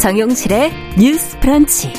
[0.00, 1.92] 정용실의 뉴스 프런치.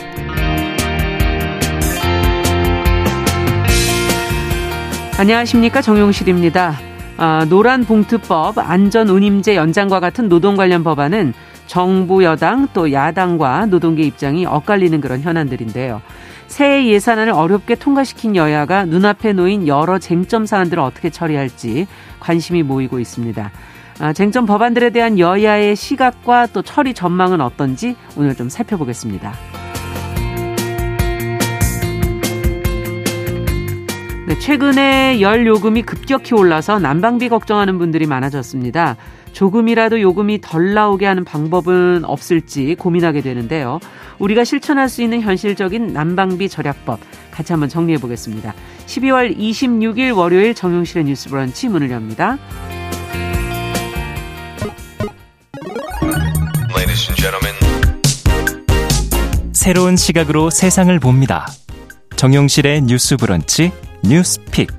[5.20, 6.73] 안녕하십니까 정용실입니다.
[7.17, 11.35] 아, 노란 봉투법, 안전운임제 연장과 같은 노동 관련 법안은
[11.67, 16.02] 정부 여당 또 야당과 노동계 입장이 엇갈리는 그런 현안들인데요.
[16.48, 21.85] 새해 예산안을 어렵게 통과시킨 여야가 눈앞에 놓인 여러 쟁점 사안들을 어떻게 처리할지
[22.20, 23.52] 관심이 모이고 있습니다.
[24.02, 29.32] 아, 쟁점 법안들에 대한 여야의 시각과 또 처리 전망은 어떤지 오늘 좀 살펴보겠습니다.
[34.27, 38.98] 네, 최근에 열 요금이 급격히 올라서 난방비 걱정하는 분들이 많아졌습니다.
[39.34, 43.80] 조금이라도 요금이 덜 나오게 하는 방법은 없을지 고민하게 되는데요.
[44.18, 46.99] 우리가 실천할 수 있는 현실적인 난방비 절약법
[47.30, 48.55] 같이 한번 정리해 보겠습니다.
[48.88, 52.40] 12월 26일 월요일 정용실의 뉴스 브런치 문을 엽니다.
[59.54, 61.48] 새로운 시각으로 세상을 봅니다.
[62.16, 63.71] 정용실의 뉴스 브런치
[64.03, 64.69] 뉴스픽.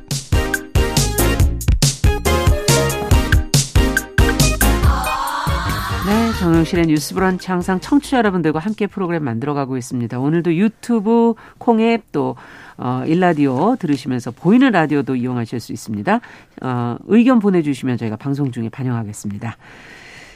[6.07, 10.19] 네, 정용실의 뉴스 브런치 항상 청취자 여러분들과 함께 프로그램 만들어가고 있습니다.
[10.19, 12.37] 오늘도 유튜브, 콩앱 또
[12.77, 16.21] 어, 일라디오 들으시면서 보이는 라디오도 이용하실 수 있습니다.
[16.63, 19.57] 어, 의견 보내주시면 저희가 방송 중에 반영하겠습니다.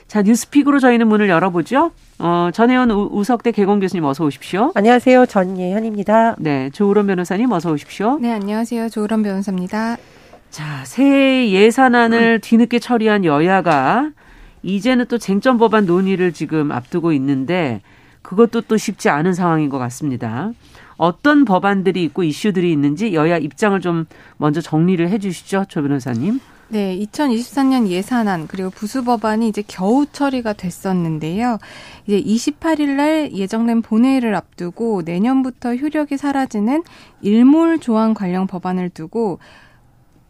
[0.09, 1.91] 자, 뉴스픽으로 저희는 문을 열어보죠.
[2.19, 4.71] 어, 전혜원 우석대 개공 교수님 어서 오십시오.
[4.75, 5.27] 안녕하세요.
[5.27, 6.37] 전예현입니다.
[6.39, 8.19] 네, 조우론 변호사님 어서 오십시오.
[8.21, 8.89] 네, 안녕하세요.
[8.89, 9.97] 조우론 변호사입니다.
[10.51, 14.11] 자, 새해 예산안을 뒤늦게 처리한 여야가
[14.63, 17.83] 이제는 또 쟁점 법안 논의를 지금 앞두고 있는데
[18.23, 20.53] 그것도 또 쉽지 않은 상황인 것 같습니다.
[20.97, 24.07] 어떤 법안들이 있고 이슈들이 있는지 여야 입장을 좀
[24.39, 25.67] 먼저 정리를 해 주시죠.
[25.69, 26.41] 조 변호사님.
[26.69, 31.59] 네, 2024년 예산안 그리고 부수 법안이 이제 겨우 처리가 됐었는데요.
[32.07, 36.83] 이제 28일 날 예정된 본회의를 앞두고 내년부터 효력이 사라지는
[37.21, 39.39] 일몰 조항 관련 법안을 두고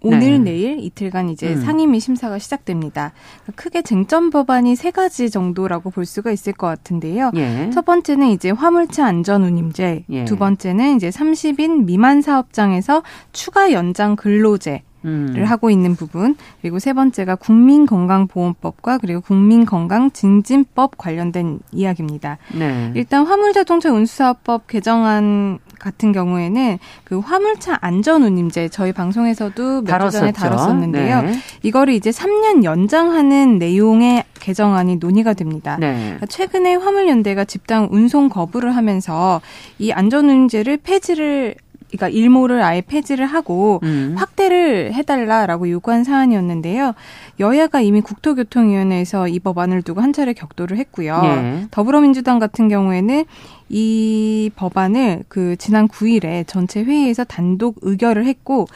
[0.03, 0.53] 오늘 네.
[0.53, 1.61] 내일 이틀간 이제 음.
[1.61, 3.13] 상임위 심사가 시작됩니다.
[3.57, 7.33] 크게 쟁점 법안이 세 가지 정도라고 볼 수가 있을 것 같은데요.
[7.35, 7.71] 예.
[7.73, 10.25] 첫 번째는 이제 화물차 안전 운임제, 예.
[10.27, 15.45] 두 번째는 이제 30인 미만 사업장에서 추가 연장 근로제, 를 음.
[15.47, 22.39] 하고 있는 부분 그리고 세 번째가 국민건강보험법과 그리고 국민건강증진법 관련된 이야기입니다.
[22.55, 22.93] 네.
[22.95, 31.23] 일단 화물자동차 운수사업법 개정안 같은 경우에는 그 화물차 안전운임제 저희 방송에서도 몇 주 전에 다뤘었는데요.
[31.23, 31.33] 네.
[31.63, 35.77] 이거를 이제 3년 연장하는 내용의 개정안이 논의가 됩니다.
[35.81, 35.95] 네.
[35.97, 39.41] 그러니까 최근에 화물연대가 집단 운송 거부를 하면서
[39.79, 41.55] 이 안전운임제를 폐지를
[41.97, 44.15] 그러니까 일모를 아예 폐지를 하고 음.
[44.17, 46.95] 확대를 해달라라고 요구한 사안이었는데요.
[47.41, 51.21] 여야가 이미 국토교통위원회에서 이 법안을 두고 한 차례 격돌을 했고요.
[51.23, 51.67] 네.
[51.71, 53.25] 더불어민주당 같은 경우에는
[53.69, 58.67] 이 법안을 그 지난 9일에 전체 회의에서 단독 의결을 했고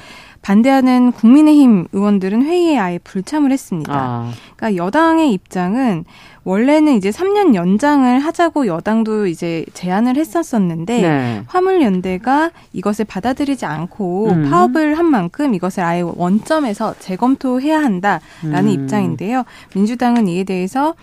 [0.43, 3.93] 반대하는 국민의힘 의원들은 회의에 아예 불참을 했습니다.
[3.95, 4.33] 아.
[4.57, 6.05] 그러니까 여당의 입장은
[6.45, 11.43] 원래는 이제 3년 연장을 하자고 여당도 이제 제안을 했었었는데 네.
[11.47, 14.51] 화물연대가 이것을 받아들이지 않고 음.
[14.51, 18.69] 파업을 한 만큼 이것을 아예 원점에서 재검토해야 한다라는 음.
[18.69, 19.45] 입장인데요.
[19.75, 20.95] 민주당은 이에 대해서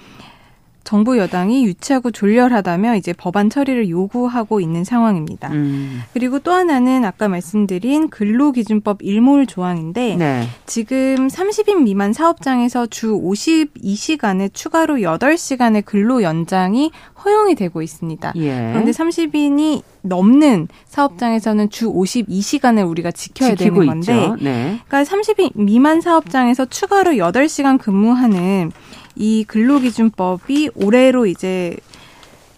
[0.88, 5.50] 정부 여당이 유치하고 졸렬하다며 이제 법안 처리를 요구하고 있는 상황입니다.
[5.50, 6.02] 음.
[6.14, 10.48] 그리고 또 하나는 아까 말씀드린 근로기준법 일몰 조항인데 네.
[10.66, 16.92] 지금 30인 미만 사업장에서 주 52시간에 추가로 8시간의 근로 연장이
[17.26, 18.32] 허용이 되고 있습니다.
[18.38, 18.70] 예.
[18.72, 24.80] 그런데 30인이 넘는 사업장에서는 주 52시간을 우리가 지켜야 되는 건데 네.
[24.88, 28.72] 그러니까 30인 미만 사업장에서 추가로 8시간 근무하는
[29.18, 31.76] 이 근로기준법이 올해로 이제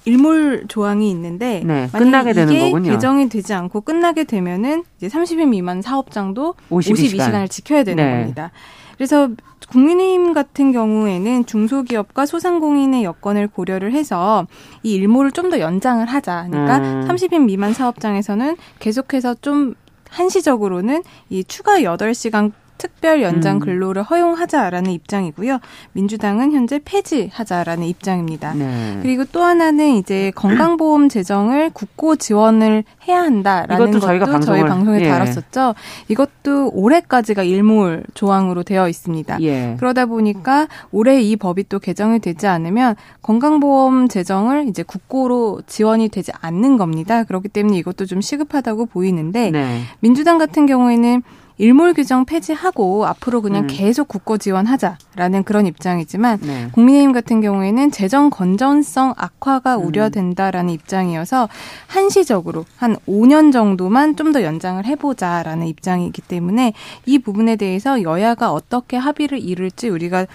[0.05, 2.91] 일몰 조항이 있는데 네, 끝나게 되는 거군요.
[2.91, 7.33] 개정이 되지 않고 끝나게 되면은 이제 30인 미만 사업장도 52시간.
[7.35, 8.19] 을 지켜야 되는 네.
[8.19, 8.51] 겁니다.
[8.97, 9.29] 그래서
[9.69, 14.47] 국민의힘 같은 경우에는 중소기업과 소상공인의 여건을 고려를 해서
[14.83, 16.47] 이 일몰을 좀 더 연장을 하자.
[16.49, 17.07] 그러니까 음.
[17.07, 19.73] 30인 미만 사업장에서는 계속해서 좀
[20.09, 23.59] 한시적으로는 이 추가 8시간 특별 연장 음.
[23.59, 25.59] 근로를 허용하자라는 입장이고요.
[25.91, 28.53] 민주당은 현재 폐지하자라는 입장입니다.
[28.53, 28.97] 네.
[29.01, 35.01] 그리고 또 하나는 이제 건강보험 재정을 국고 지원을 해야 한다라는 것도 저희가 방송을, 저희 방송에
[35.01, 35.09] 예.
[35.09, 35.75] 다뤘었죠.
[36.07, 39.41] 이것도 올해까지가 일몰 조항으로 되어 있습니다.
[39.41, 39.75] 예.
[39.77, 46.31] 그러다 보니까 올해 이 법이 또 개정이 되지 않으면 건강보험 재정을 이제 국고로 지원이 되지
[46.39, 47.25] 않는 겁니다.
[47.25, 49.81] 그렇기 때문에 이것도 좀 시급하다고 보이는데 네.
[49.99, 51.21] 민주당 같은 경우에는
[51.59, 53.67] 일몰 규정 폐지하고 앞으로 그냥 음.
[53.69, 56.69] 계속 국고 지원하자라는 그런 입장이지만 네.
[56.71, 59.85] 국민의힘 같은 경우에는 재정 건전성 악화가 음.
[59.85, 61.49] 우려된다라는 입장이어서
[61.87, 66.73] 한시적으로 한 5년 정도만 좀 더 연장을 해보자라는 입장이기 때문에
[67.07, 70.27] 이 부분에 대해서 여야가 어떻게 합의를 이룰지 우리가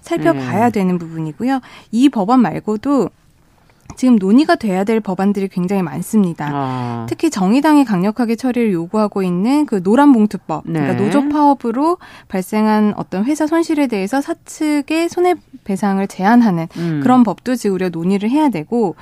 [0.00, 0.70] 살펴봐야 네.
[0.70, 1.60] 되는 부분이고요.
[1.90, 3.10] 이 법안 말고도
[3.96, 6.50] 지금 논의가 돼야 될 법안들이 굉장히 많습니다.
[6.52, 7.06] 아.
[7.08, 10.80] 특히 정의당이 강력하게 처리를 요구하고 있는 그 노란봉투법, 네.
[10.80, 11.98] 그러니까 노조 파업으로
[12.28, 17.00] 발생한 어떤 회사 손실에 대해서 사측의 손해배상을 제한하는 음.
[17.02, 18.94] 그런 법도 지금 우리가 논의를 해야 되고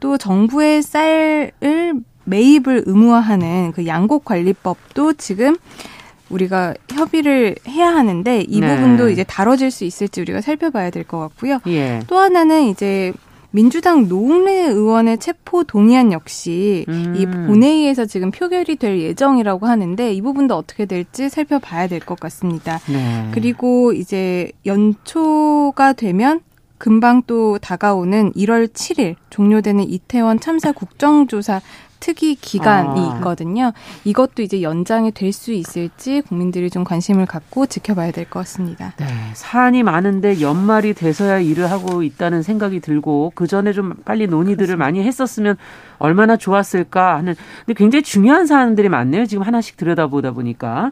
[0.00, 1.52] 또 정부의 쌀을
[2.24, 5.56] 매입을 의무화하는 그 양곡 관리법도 지금
[6.28, 8.74] 우리가 협의를 해야 하는데 이 네.
[8.74, 11.60] 부분도 이제 다뤄질 수 있을지 우리가 살펴봐야 될 것 같고요.
[11.68, 12.00] 예.
[12.08, 13.12] 또 하나는 이제
[13.56, 17.14] 민주당 노웅래 의원의 체포 동의안 역시 음.
[17.16, 22.78] 이 본회의에서 지금 표결이 될 예정이라고 하는데 이 부분도 어떻게 될지 살펴봐야 될 것 같습니다.
[22.86, 23.30] 네.
[23.32, 26.40] 그리고 이제 연초가 되면
[26.78, 31.60] 금방 또 다가오는 1월 7일 종료되는 이태원 참사 국정조사
[31.98, 33.16] 특위 기간이 아.
[33.16, 33.72] 있거든요.
[34.04, 38.92] 이것도 이제 연장이 될 수 있을지 국민들이 좀 관심을 갖고 지켜봐야 될 것 같습니다.
[38.98, 44.76] 네, 사안이 많은데 연말이 돼서야 일을 하고 있다는 생각이 들고 그 전에 좀 빨리 논의들을
[44.76, 45.56] 많이 했었으면
[45.98, 47.34] 얼마나 좋았을까 하는
[47.64, 49.24] 근데 굉장히 중요한 사안들이 많네요.
[49.26, 50.90] 지금 하나씩 들여다보다 보니까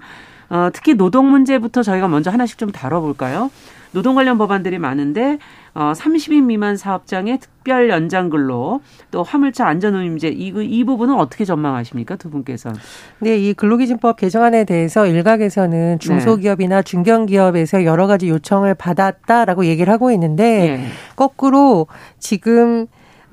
[0.48, 3.50] 어, 특히 노동 문제부터 저희가 먼저 하나씩 좀 다뤄볼까요?
[3.92, 5.38] 노동 관련 법안들이 많은데
[5.74, 8.80] 어, 30인 미만 사업장의 특별 연장 근로
[9.10, 12.72] 또 화물차 안전운임제 이, 이 부분은 어떻게 전망하십니까 두 분께서?
[13.18, 20.44] 네, 이 근로기준법 개정안에 대해서 일각에서는 중소기업이나 중견기업에서 여러 가지 요청을 받았다라고 얘기를 하고 있는데
[20.44, 20.86] 예.
[21.16, 21.88] 거꾸로
[22.20, 22.86] 지금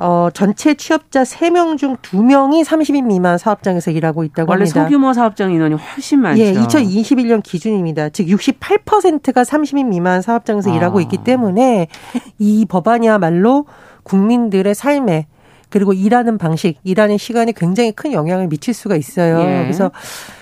[0.03, 4.83] 어, 전체 취업자 3명 중 2명이 30인 미만 사업장에서 일하고 있다고 원래 합니다.
[4.83, 6.41] 소규모 사업장 인원이 훨씬 많죠.
[6.41, 8.09] 예, 2021년 기준입니다.
[8.09, 10.75] 즉 68%가 30인 미만 사업장에서 아.
[10.75, 11.87] 일하고 있기 때문에
[12.39, 13.67] 이 법안이야말로
[14.01, 15.27] 국민들의 삶에
[15.69, 19.39] 그리고 일하는 방식, 일하는 시간에 굉장히 큰 영향을 미칠 수가 있어요.
[19.39, 19.61] 예.
[19.61, 19.91] 그래서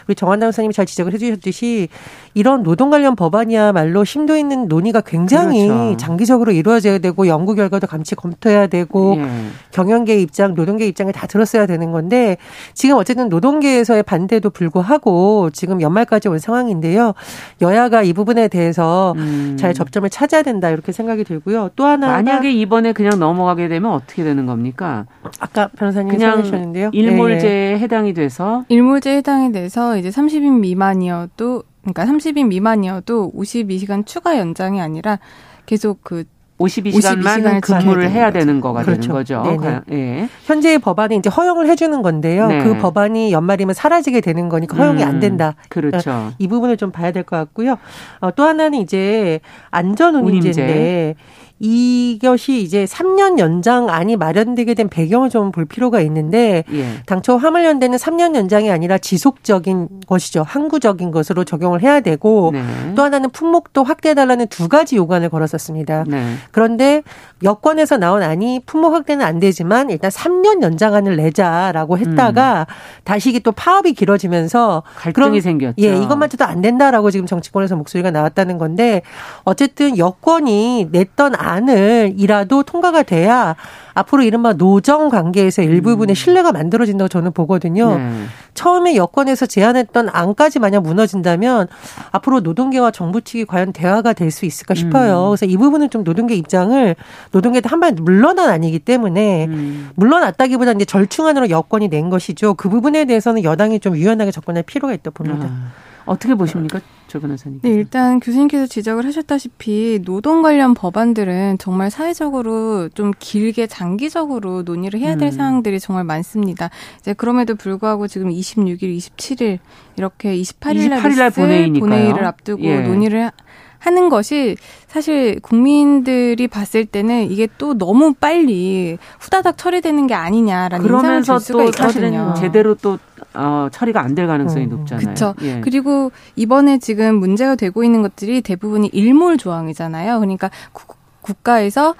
[0.10, 1.88] 우리 정한당 선생님이 잘 지적을 해주셨듯이
[2.34, 5.98] 이런 노동 관련 법안이야말로 심도 있는 논의가 굉장히 그렇죠.
[5.98, 9.28] 장기적으로 이루어져야 되고 연구 결과도 같이 검토해야 되고 예.
[9.72, 12.38] 경영계 입장, 노동계 입장을 다 들었어야 되는 건데
[12.74, 17.14] 지금 어쨌든 노동계에서의 반대도 불구하고 지금 연말까지 온 상황인데요.
[17.62, 19.58] 여야가 이 부분에 대해서 음.
[19.60, 21.70] 잘 접점을 찾아야 된다 이렇게 생각이 들고요.
[21.76, 25.06] 또 하나가 만약에 이번에 그냥 넘어가게 되면 어떻게 되는 겁니까?
[25.40, 26.90] 아까 변호사님 그냥 설명하셨는데요.
[26.94, 27.80] 일몰제에 네.
[27.80, 35.20] 해당이 돼서 일몰제 해당이 돼서 이제 30인 미만이어도 그러니까 30인 미만이어도 52시간 추가 연장이 아니라
[35.66, 36.24] 계속 그
[36.60, 38.40] 52시간만 52시간을 지켜야 근무를 되는 해야 거죠.
[38.40, 39.02] 되는 거가 그렇죠.
[39.02, 39.42] 되는 거죠.
[39.44, 39.58] 네네.
[39.58, 40.28] 가- 예.
[40.44, 42.48] 현재의 법안이 이제 허용을 해주는 건데요.
[42.50, 42.64] 네.
[42.66, 45.56] 그 법안이 연말이면 사라지게 되는 거니까 허용이 안 음, 된다.
[45.70, 46.34] 그렇죠.
[46.38, 47.78] 이 부분을 좀 봐야 될 것 같고요.
[48.20, 49.40] 어, 또 하나는 이제
[49.72, 51.16] 안전운임제인데
[51.60, 56.86] 이것이 이제 3년 연장안이 마련되게 된 배경을 좀 볼 필요가 있는데 예.
[57.08, 60.44] 당초 화물연대는 3년 연장이 아니라 지속적인 것이죠.
[60.48, 62.62] 항구적인 것으로 적용을 해야 되고 네.
[62.96, 66.04] 또 하나는 품목도 확대해달라는 두 가지 요구안을 걸었었습니다.
[66.08, 66.36] 네.
[66.52, 67.02] 그런데
[67.44, 72.68] 여권에서 나온 안이 품목 확대는 안 되지만 일단 3년 연장안을 내자라고 했다가
[73.04, 74.92] 다시 이게 또 파업이 길어지면서 음.
[74.98, 75.76] 갈등이 그럼- 생겼죠.
[75.80, 79.02] 예, 이것만져도 안 된다라고 지금 정치권에서 목소리가 나왔다는 건데
[79.46, 83.56] 어쨌든 여권이 냈던 안을 이라도 통과가 돼야
[83.94, 87.98] 앞으로 이른바 노정 관계에서 일부분의 신뢰가 만들어진다고 저는 보거든요.
[87.98, 88.24] 네.
[88.54, 91.68] 처음에 여권에서 제안했던 안까지 만약 무너진다면
[92.12, 95.26] 앞으로 노동계와 정부 측이 과연 대화가 될 수 있을까 싶어요.
[95.26, 95.30] 음.
[95.30, 96.96] 그래서 이 부분은 좀 노동계 입장을
[97.32, 99.90] 노동계도 한발 물러난 아니기 때문에 음.
[99.96, 102.54] 물러났다기보다 이제 절충안으로 여권이 낸 것이죠.
[102.54, 105.48] 그 부분에 대해서는 여당이 좀 유연하게 접근할 필요가 있다 봅니다.
[105.50, 105.72] 아,
[106.06, 106.80] 어떻게 보십니까,
[107.10, 107.60] 조 변호사님?
[107.64, 115.16] 네, 일단 교수님께서 지적을 하셨다시피 노동 관련 법안들은 정말 사회적으로 좀 길게 장기적으로 논의를 해야
[115.18, 115.32] 될 음.
[115.32, 116.70] 사항들이 정말 많습니다.
[117.00, 119.58] 이제 그럼에도 불구하고 지금 26일, 27일
[119.98, 121.80] 이렇게 28일 날 28일 날 있을 본회의니까요.
[121.90, 122.80] 본회의를 앞두고 예.
[122.82, 123.32] 논의를 하-
[123.80, 131.02] 하는 것이 사실 국민들이 봤을 때는 이게 또 너무 빨리 후다닥 처리되는 게 아니냐라는 인상을
[131.02, 132.34] 그러면서 줄 수가 또 있거든요.
[132.38, 133.00] 제대로 또
[133.34, 134.70] 어, 처리가 안 될 가능성이 음.
[134.72, 135.08] 높잖아요.
[135.10, 135.36] 그쵸.
[135.42, 135.62] 예.
[135.62, 140.20] 그리고 이번에 지금 문제가 되고 있는 것들이 대부분이 일몰 조항이잖아요.
[140.20, 141.96] 그러니까 국- 국가에서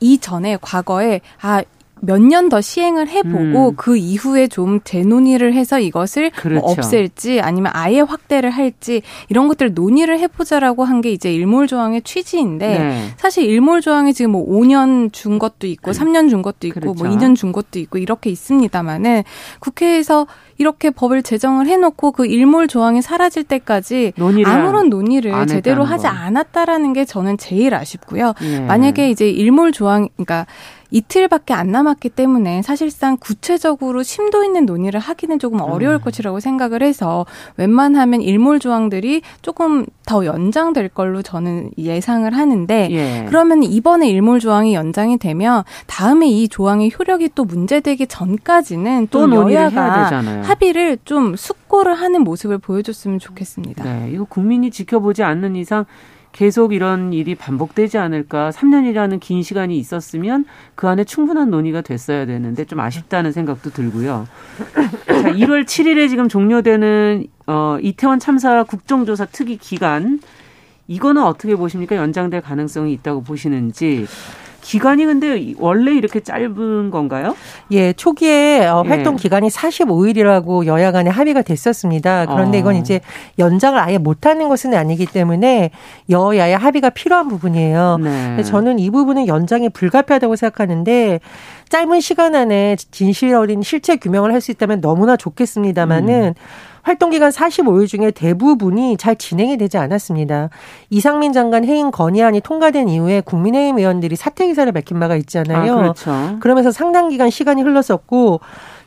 [0.00, 1.62] 이전에 과거에 아
[2.02, 3.74] 몇 년 더 시행을 해보고 음.
[3.76, 6.60] 그 이후에 좀 재논의를 해서 이것을 뭐 그렇죠.
[6.60, 12.02] 뭐 없앨지 아니면 아예 확대를 할지 이런 것들 논의를 해보자라고 한 게 이제 일몰 조항의
[12.02, 13.02] 취지인데 네.
[13.18, 17.04] 사실 일몰 조항이 지금 뭐 5년 준 것도 있고 3년 준 것도 있고 뭐 그렇죠.
[17.04, 19.22] 뭐 2년 준 것도 있고 이렇게 있습니다만은
[19.60, 20.26] 국회에서
[20.58, 24.12] 이렇게 법을 제정을 해놓고 그 일몰 조항이 사라질 때까지
[24.44, 26.08] 아무런 논의를 제대로 하지 거.
[26.08, 28.34] 않았다라는 게 저는 제일 아쉽고요.
[28.42, 28.60] 예.
[28.60, 30.46] 만약에 이제 일몰 조항, 그러니까
[30.90, 36.00] 이틀밖에 안 남았기 때문에 사실상 구체적으로 심도 있는 논의를 하기는 조금 어려울 음.
[36.00, 37.26] 것이라고 생각을 해서
[37.56, 43.24] 웬만하면 일몰 조항들이 조금 더 연장될 걸로 저는 예상을 하는데 예.
[43.28, 49.52] 그러면 이번에 일몰 조항이 연장이 되면 다음에 이 조항의 효력이 또 문제되기 전까지는 또, 또
[49.52, 50.10] 여야가
[50.42, 53.84] 합의를 좀 숙고를 하는 모습을 보여줬으면 좋겠습니다.
[53.84, 55.84] 네, 이거 국민이 지켜보지 않는 이상
[56.38, 58.50] 계속 이런 일이 반복되지 않을까.
[58.50, 60.44] 3년이라는 긴 시간이 있었으면
[60.76, 64.28] 그 안에 충분한 논의가 됐어야 되는데 좀 아쉽다는 생각도 들고요.
[65.08, 70.20] 자, 1월 7일에 지금 종료되는 어, 이태원 참사 국정조사 특위 기간
[70.86, 71.96] 이거는 어떻게 보십니까?
[71.96, 74.06] 연장될 가능성이 있다고 보시는지.
[74.68, 77.34] 기간이 근데 원래 이렇게 짧은 건가요?
[77.70, 78.88] 예, 초기에 어, 예.
[78.90, 82.26] 활동 기간이 45일이라고 여야 간에 합의가 됐었습니다.
[82.26, 82.60] 그런데 어.
[82.60, 83.00] 이건 이제
[83.38, 85.70] 연장을 아예 못하는 것은 아니기 때문에
[86.10, 87.96] 여야의 합의가 필요한 부분이에요.
[88.02, 88.42] 네.
[88.42, 91.20] 저는 이 부분은 연장이 불가피하다고 생각하는데
[91.68, 96.34] 짧은 시간 안에 진실 어린 실체 규명을 할 수 있다면 너무나 좋겠습니다만은 음.
[96.82, 100.48] 활동 기간 45일 중에 대부분이 잘 진행이 되지 않았습니다.
[100.90, 105.72] 이상민 장관 해임 건의안이 통과된 이후에 국민의힘 의원들이 사퇴 기사를 밝힌 바가 있잖아요.
[105.72, 106.38] 아, 그렇죠.
[106.40, 108.40] 그러면서 상당 기간 시간이 흘렀었고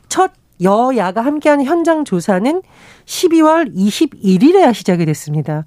[0.08, 2.62] 첫 여야가 함께하는 현장 조사는
[3.04, 5.64] 12월 21일에야 시작이 됐습니다.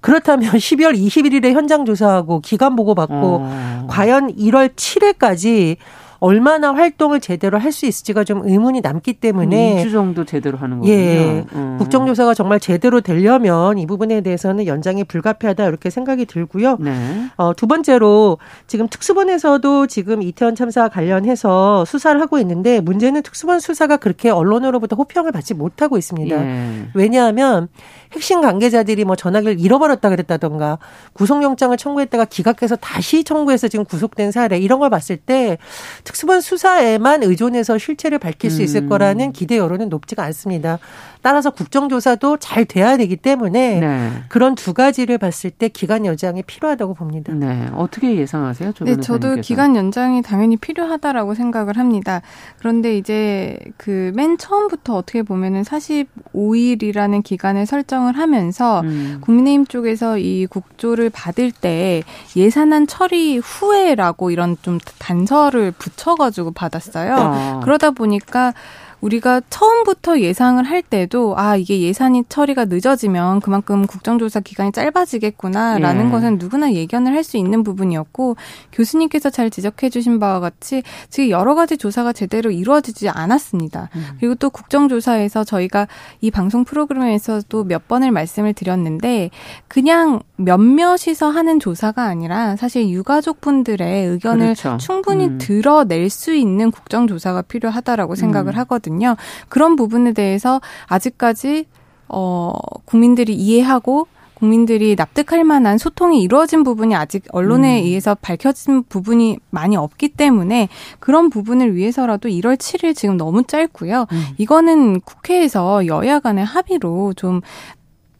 [0.00, 3.86] 그렇다면 12월 21일에 현장 조사하고 기간 보고 받고 어.
[3.88, 5.76] 과연 1월 7일까지
[6.20, 10.92] 얼마나 활동을 제대로 할 수 있을지가 좀 의문이 남기 때문에 2주 정도 제대로 하는 거군요.
[10.92, 11.44] 예.
[11.52, 11.76] 음.
[11.78, 16.78] 국정조사가 정말 제대로 되려면 이 부분에 대해서는 연장이 불가피하다 이렇게 생각이 들고요.
[16.80, 17.26] 네.
[17.36, 23.98] 어, 두 번째로 지금 특수본에서도 지금 이태원 참사 관련해서 수사를 하고 있는데 문제는 특수본 수사가
[23.98, 26.36] 그렇게 언론으로부터 호평을 받지 못하고 있습니다.
[26.36, 26.88] 예.
[26.94, 27.68] 왜냐하면
[28.12, 30.78] 핵심 관계자들이 뭐 전화기를 잃어버렸다 그랬다던가
[31.12, 35.58] 구속영장을 청구했다가 기각해서 다시 청구해서 지금 구속된 사례 이런 걸 봤을 때
[36.04, 38.88] 특수본 수사에만 의존해서 실체를 밝힐 수 있을 음.
[38.88, 40.78] 거라는 기대 여론은 높지가 않습니다.
[41.22, 44.10] 따라서 국정조사도 잘 돼야 되기 때문에 네.
[44.28, 47.32] 그런 두 가지를 봤을 때 기간 연장이 필요하다고 봅니다.
[47.32, 47.68] 네.
[47.74, 48.72] 어떻게 예상하세요?
[48.84, 52.20] 네, 저도 기간 연장이 당연히 필요하다라고 생각을 합니다.
[52.58, 59.18] 그런데 이제 그 맨 처음부터 어떻게 보면은 45일이라는 기간을 설정을 하면서 음.
[59.20, 62.02] 국민의힘 쪽에서 이 국조를 받을 때
[62.36, 67.16] 예산안 처리 후에라고 이런 좀 단서를 붙여가지고 받았어요.
[67.16, 67.60] 어.
[67.62, 68.54] 그러다 보니까
[69.00, 76.10] 우리가 처음부터 예상을 할 때도 아 이게 예산이 처리가 늦어지면 그만큼 국정조사 기간이 짧아지겠구나라는 예.
[76.10, 78.36] 것은 누구나 예견을 할 수 있는 부분이었고
[78.72, 83.90] 교수님께서 잘 지적해 주신 바와 같이 지금 여러 가지 조사가 제대로 이루어지지 않았습니다.
[83.94, 84.06] 음.
[84.18, 85.86] 그리고 또 국정조사에서 저희가
[86.20, 89.30] 이 방송 프로그램에서도 몇 번을 말씀을 드렸는데
[89.68, 94.76] 그냥 몇몇이서 하는 조사가 아니라 사실 유가족 분들의 의견을 그렇죠.
[94.78, 95.38] 충분히 음.
[95.38, 98.58] 드러낼 수 있는 국정조사가 필요하다라고 생각을 음.
[98.60, 98.87] 하거든요.
[98.88, 99.16] 있거든요.
[99.48, 101.66] 그런 부분에 대해서 아직까지
[102.08, 102.52] 어
[102.84, 107.84] 국민들이 이해하고 국민들이 납득할 만한 소통이 이루어진 부분이 아직 언론에 음.
[107.84, 110.68] 의해서 밝혀진 부분이 많이 없기 때문에
[111.00, 114.06] 그런 부분을 위해서라도 1월 7일 지금 너무 짧고요.
[114.10, 114.24] 음.
[114.38, 117.40] 이거는 국회에서 여야 간의 합의로 좀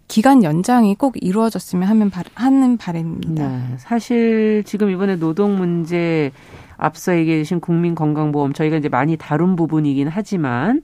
[0.09, 3.49] 기간 연장이 꼭 이루어졌으면 하는 바람입니다.
[3.49, 6.33] 네, 사실 지금 이번에 노동 문제
[6.79, 10.81] 앞서 얘기해 주신 국민건강보험 저희가 이제 많이 다룬 부분이긴 하지만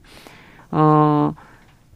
[0.69, 1.33] 어.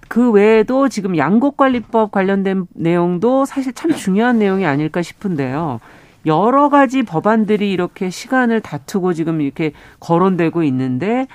[0.10, 5.80] 그 외에도 지금 양곡관리법 관련된 내용도 사실 참 중요한 내용이 아닐까 싶은데요.
[6.26, 11.28] 여러 가지 법안들이 이렇게 시간을 다투고 지금 이렇게 거론되고 있는데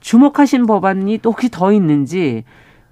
[0.00, 2.44] 주목하신 법안이 또 혹시 더 있는지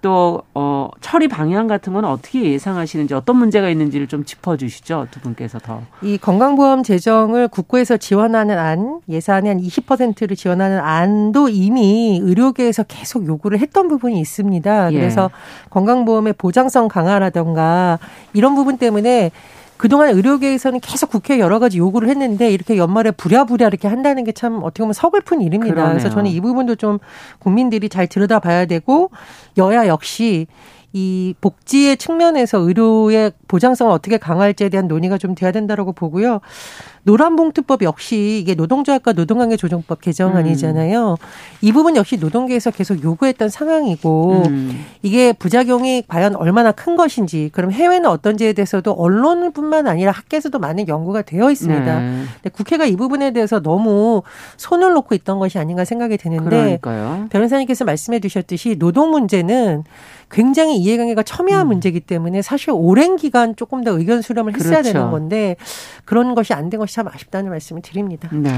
[0.03, 5.61] 또 어, 처리 방향 같은 건 어떻게 예상하시는지 어떤 문제가 있는지를 좀 짚어주시죠 두 분께서
[5.61, 5.81] 더.
[6.03, 13.61] 이 건강보험 재정을 국고에서 지원하는 안 예산의 한 20%를 지원하는 안도 이미 의료계에서 계속 요구를
[13.61, 14.93] 했던 부분이 있습니다.
[14.93, 14.97] 예.
[14.99, 15.71] 그래서 예.
[15.71, 18.01] 건강보험의 보장성 강화라던가
[18.35, 19.31] 이런 부분 때문에
[19.83, 24.61] 그동안 의료계에서는 계속 국회에 여러 가지 요구를 했는데 이렇게 연말에 부랴부랴 이렇게 한다는 게 참
[24.63, 25.75] 어떻게 보면 서글픈 일입니다.
[25.75, 25.93] 그러네요.
[25.99, 27.01] 그래서 저는 이 부분도 좀
[27.41, 29.11] 국민들이 잘 들여다봐야 되고
[29.59, 30.47] 여야 역시
[30.93, 36.41] 이 복지의 측면에서 의료의 보장성을 어떻게 강화할지에 대한 논의가 좀 돼야 된다라고 보고요.
[37.05, 41.11] 노란봉투법 역시 이게 노동조합과 노동관계 조정법 개정안이잖아요.
[41.13, 41.17] 음.
[41.61, 44.85] 이 부분 역시 노동계에서 계속 요구했던 상황이고 음.
[45.03, 51.23] 이게 부작용이 과연 얼마나 큰 것인지 그럼 해외는 어떤지에 대해서도 언론뿐만 아니라 학계에서도 많은 연구가
[51.23, 52.01] 되어 있습니다.
[52.01, 52.23] 네.
[52.35, 54.23] 근데 국회가 이 부분에 대해서 너무
[54.57, 57.27] 손을 놓고 있던 것이 아닌가 생각이 드는데 그러니까요.
[57.31, 59.83] 변호사님께서 말씀해 주셨듯이 노동 문제는
[60.33, 61.69] 굉장히 이해관계가 첨예한 음.
[61.69, 64.93] 문제이기 때문에 사실 오랜 기간 조금 더 의견 수렴을 했어야 그렇죠.
[64.93, 65.57] 되는 건데
[66.05, 68.31] 그런 것이 안 된 것이 참 아쉽다는 말씀을 드립니다.
[68.33, 68.51] 네.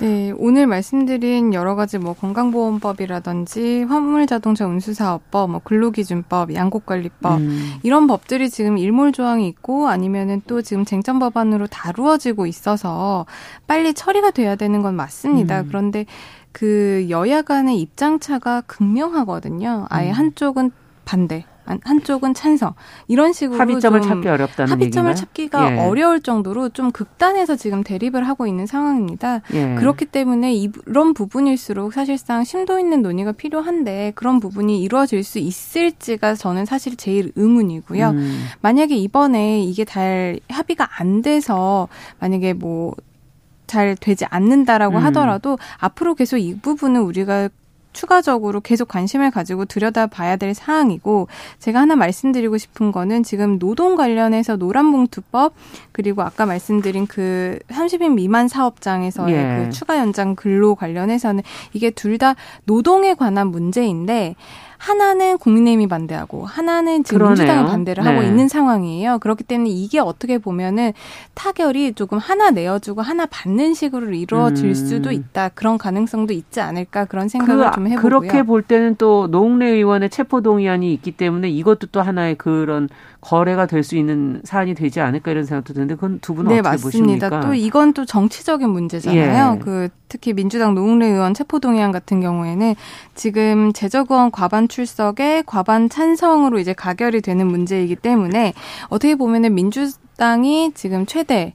[0.00, 7.74] 네, 오늘 말씀드린 여러 가지 뭐 건강보험법이라든지 화물자동차 운수사업법, 뭐 근로기준법, 양곡관리법 음.
[7.84, 13.26] 이런 법들이 지금 일몰 조항이 있고 아니면은 또 지금 쟁점 법안으로 다루어지고 있어서
[13.68, 15.60] 빨리 처리가 돼야 되는 건 맞습니다.
[15.60, 15.66] 음.
[15.68, 16.06] 그런데
[16.50, 19.86] 그 여야 간의 입장 차가 극명하거든요.
[19.88, 20.14] 아예 음.
[20.14, 20.72] 한쪽은
[21.12, 21.44] 반대.
[21.84, 22.74] 한쪽은 찬성
[23.06, 25.14] 이런 식으로 합의점을 찾기 어렵다는 합의점을 얘기인가요?
[25.14, 25.78] 찾기가 예.
[25.86, 29.42] 어려울 정도로 좀 극단에서 지금 대립을 하고 있는 상황입니다.
[29.52, 29.74] 예.
[29.76, 36.64] 그렇기 때문에 이런 부분일수록 사실상 심도 있는 논의가 필요한데 그런 부분이 이루어질 수 있을지가 저는
[36.64, 38.08] 사실 제일 의문이고요.
[38.08, 38.44] 음.
[38.60, 41.88] 만약에 이번에 이게 잘 합의가 안 돼서
[42.20, 45.04] 만약에 뭐잘 되지 않는다라고 음.
[45.04, 47.50] 하더라도 앞으로 계속 이 부분은 우리가
[47.92, 54.56] 추가적으로 계속 관심을 가지고 들여다봐야 될 사항이고 제가 하나 말씀드리고 싶은 거는 지금 노동 관련해서
[54.56, 55.54] 노란봉투법
[55.92, 59.64] 그리고 아까 말씀드린 그 30인 미만 사업장에서의 예.
[59.64, 64.36] 그 추가 연장 근로 관련해서는 이게 둘 다 노동에 관한 문제인데
[64.82, 67.36] 하나는 국민의힘이 반대하고 하나는 지금 그러네요.
[67.36, 68.10] 민주당이 반대를 네.
[68.10, 69.20] 하고 있는 상황이에요.
[69.20, 70.92] 그렇기 때문에 이게 어떻게 보면은
[71.34, 74.74] 타결이 조금 하나 내어주고 하나 받는 식으로 이루어질 음.
[74.74, 75.50] 수도 있다.
[75.50, 78.02] 그런 가능성도 있지 않을까 그런 생각을 그, 좀 해보고요.
[78.02, 82.88] 그렇게 볼 때는 또 노웅래 의원의 체포 동의안이 있기 때문에 이것도 또 하나의 그런
[83.22, 86.68] 거래가 될 수 있는 사안이 되지 않을까 이런 생각도 드는데 그건 두 분은 네, 어떻게
[86.70, 87.28] 맞습니다.
[87.28, 87.40] 보십니까?
[87.40, 89.54] 또 이건 또 정치적인 문제잖아요.
[89.56, 89.64] 예.
[89.64, 92.74] 그 특히 민주당 노웅래 의원 체포동의안 같은 경우에는
[93.14, 98.52] 지금 제적의원 과반 출석에 과반 찬성으로 이제 가결이 되는 문제이기 때문에
[98.88, 101.54] 어떻게 보면은 민주 당이 지금 최대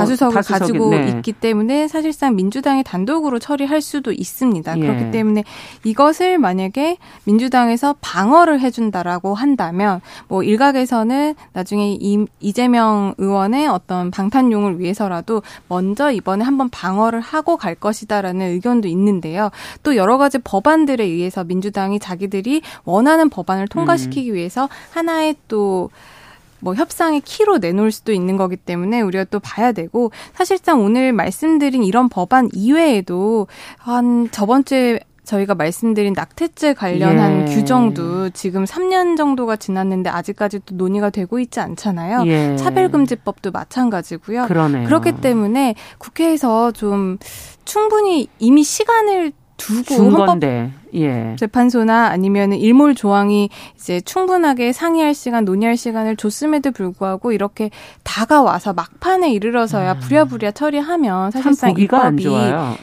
[0.00, 1.08] 다수석을 뭐, 가지고 네.
[1.08, 4.76] 있기 때문에 사실상 민주당이 단독으로 처리할 수도 있습니다.
[4.76, 4.80] 예.
[4.80, 5.44] 그렇기 때문에
[5.84, 15.42] 이것을 만약에 민주당에서 방어를 해준다라고 한다면 뭐 일각에서는 나중에 이, 이재명 의원의 어떤 방탄용을 위해서라도
[15.68, 19.50] 먼저 이번에 한번 방어를 하고 갈 것이다라는 의견도 있는데요.
[19.82, 24.34] 또 여러 가지 법안들에 의해서 민주당이 자기들이 원하는 법안을 통과시키기 음.
[24.34, 25.90] 위해서 하나의 또
[26.66, 31.84] 뭐 협상의 키로 내놓을 수도 있는 거기 때문에 우리가 또 봐야 되고 사실상 오늘 말씀드린
[31.84, 33.46] 이런 법안 이외에도
[33.78, 37.54] 한 저번 주에 저희가 말씀드린 낙태죄 관련한 예.
[37.54, 42.24] 규정도 지금 3년 정도가 지났는데 아직까지도 논의가 되고 있지 않잖아요.
[42.26, 42.56] 예.
[42.56, 44.46] 차별금지법도 마찬가지고요.
[44.46, 44.86] 그러네요.
[44.86, 47.18] 그렇기 때문에 국회에서 좀
[47.64, 50.40] 충분히 이미 시간을 두고 헌법
[50.94, 51.36] 예.
[51.38, 57.70] 재판소나 아니면 일몰 조항이 이제 충분하게 상의할 시간, 논의할 시간을 줬음에도 불구하고 이렇게
[58.02, 60.00] 다가와서 막판에 이르러서야 음.
[60.00, 62.26] 부랴부랴 처리하면 사실상 입법이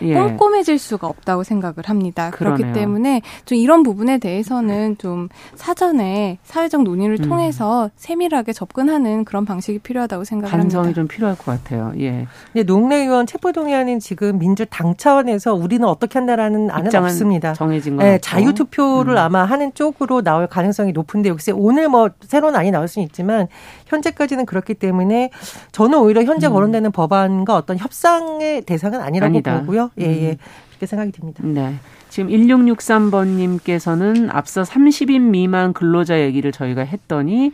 [0.04, 0.14] 예.
[0.14, 2.30] 꼼꼼해질 수가 없다고 생각을 합니다.
[2.32, 2.58] 그러네요.
[2.58, 7.30] 그렇기 때문에 좀 이런 부분에 대해서는 좀 사전에 사회적 논의를 음.
[7.30, 10.58] 통해서 세밀하게 접근하는 그런 방식이 필요하다고 생각합니다.
[10.58, 11.94] 반성이 좀 필요할 것 같아요.
[12.00, 12.28] 예.
[12.54, 17.54] 네, 농내 의원 체포 동의안은 지금 민주당 차원에서 우리는 어떻게 한다라는 안은 없습니다.
[17.54, 19.18] 정해진 네, 자유 투표를 음.
[19.18, 23.48] 아마 하는 쪽으로 나올 가능성이 높은데 글쎄 오늘 뭐 새로운 안이 나올 수는 있지만
[23.88, 25.32] 현재까지는 그렇기 때문에
[25.72, 26.54] 저는 오히려 현재 음.
[26.54, 29.60] 거론되는 법안과 어떤 협상의 대상은 아니라고 아니다.
[29.62, 29.92] 보고요.
[30.00, 30.30] 예, 예.
[30.32, 30.38] 음.
[30.70, 31.44] 그렇게 생각이 듭니다.
[31.46, 31.76] 네.
[32.10, 37.52] 지금 1663번님께서는 앞서 30인 미만 근로자 얘기를 저희가 했더니,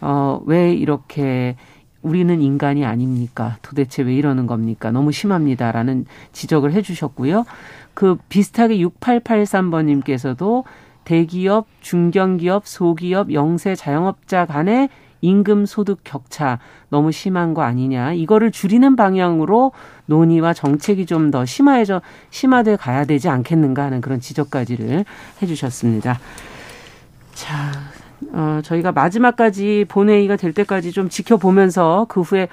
[0.00, 1.56] 어, 왜 이렇게
[2.02, 3.56] 우리는 인간이 아닙니까?
[3.62, 4.90] 도대체 왜 이러는 겁니까?
[4.90, 7.44] 너무 심합니다라는 지적을 해주셨고요.
[7.98, 10.62] 그 비슷하게 6883번님께서도
[11.02, 14.88] 대기업, 중견기업, 소기업, 영세 자영업자 간의
[15.20, 18.12] 임금 소득 격차 너무 심한 거 아니냐.
[18.12, 19.72] 이거를 줄이는 방향으로
[20.06, 25.04] 논의와 정책이 좀 더 심화해져 심화돼 가야 되지 않겠는가 하는 그런 지적까지를
[25.42, 26.20] 해 주셨습니다.
[27.34, 27.72] 자,
[28.32, 32.46] 어, 저희가 마지막까지 본회의가 될 때까지 좀 지켜보면서 그 후에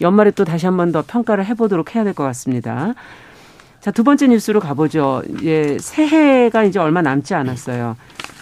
[0.00, 2.94] 연말에 또 다시 한 번 더 평가를 해보도록 해야 될 것 같습니다.
[3.88, 5.22] 자, 두 번째 뉴스로 가보죠.
[5.44, 7.96] 예, 새해가 이제 얼마 남지 않았어요.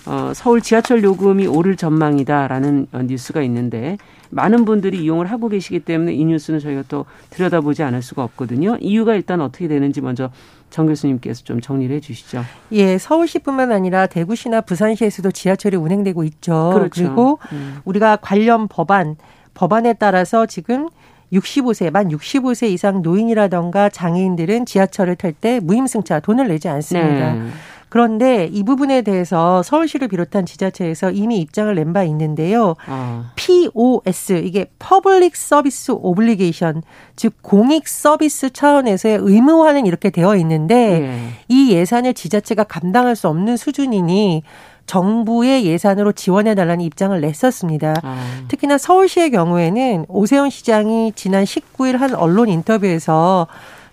[0.07, 3.97] 어, 서울 지하철 요금이 오를 전망이다라는 어, 뉴스가 있는데
[4.31, 8.77] 많은 분들이 이용을 하고 계시기 때문에 이 뉴스는 저희가 또 들여다보지 않을 수가 없거든요.
[8.81, 10.31] 이유가 일단 어떻게 되는지 먼저
[10.71, 12.43] 정 교수님께서 좀 정리를 해 주시죠.
[12.73, 16.73] 예, 서울시뿐만 아니라 대구시나 부산시에서도 지하철이 운행되고 있죠.
[16.75, 16.91] 그렇죠.
[16.91, 17.77] 그리고 음.
[17.85, 19.15] 우리가 관련 법안,
[19.55, 20.89] 법안에 따라서 지금
[21.33, 27.35] 65세, 만 65세 이상 노인이라던가 장애인들은 지하철을 탈 때 무임승차 돈을 내지 않습니다.
[27.35, 27.49] 네.
[27.89, 32.75] 그런데 이 부분에 대해서 서울시를 비롯한 지자체에서 이미 입장을 낸 바 있는데요.
[32.87, 36.83] 아, POS 이게 Public Service Obligation
[37.15, 41.29] 즉 공익 서비스 차원에서의 의무화는 이렇게 되어 있는데 예.
[41.49, 44.43] 이 예산을 지자체가 감당할 수 없는 수준이니
[44.87, 47.95] 정부의 예산으로 지원해 달라는 입장을 냈었습니다.
[48.03, 48.17] 아,
[48.49, 53.47] 특히나 서울시의 경우에는 오세훈 시장이 지난 19일 한 언론 인터뷰에서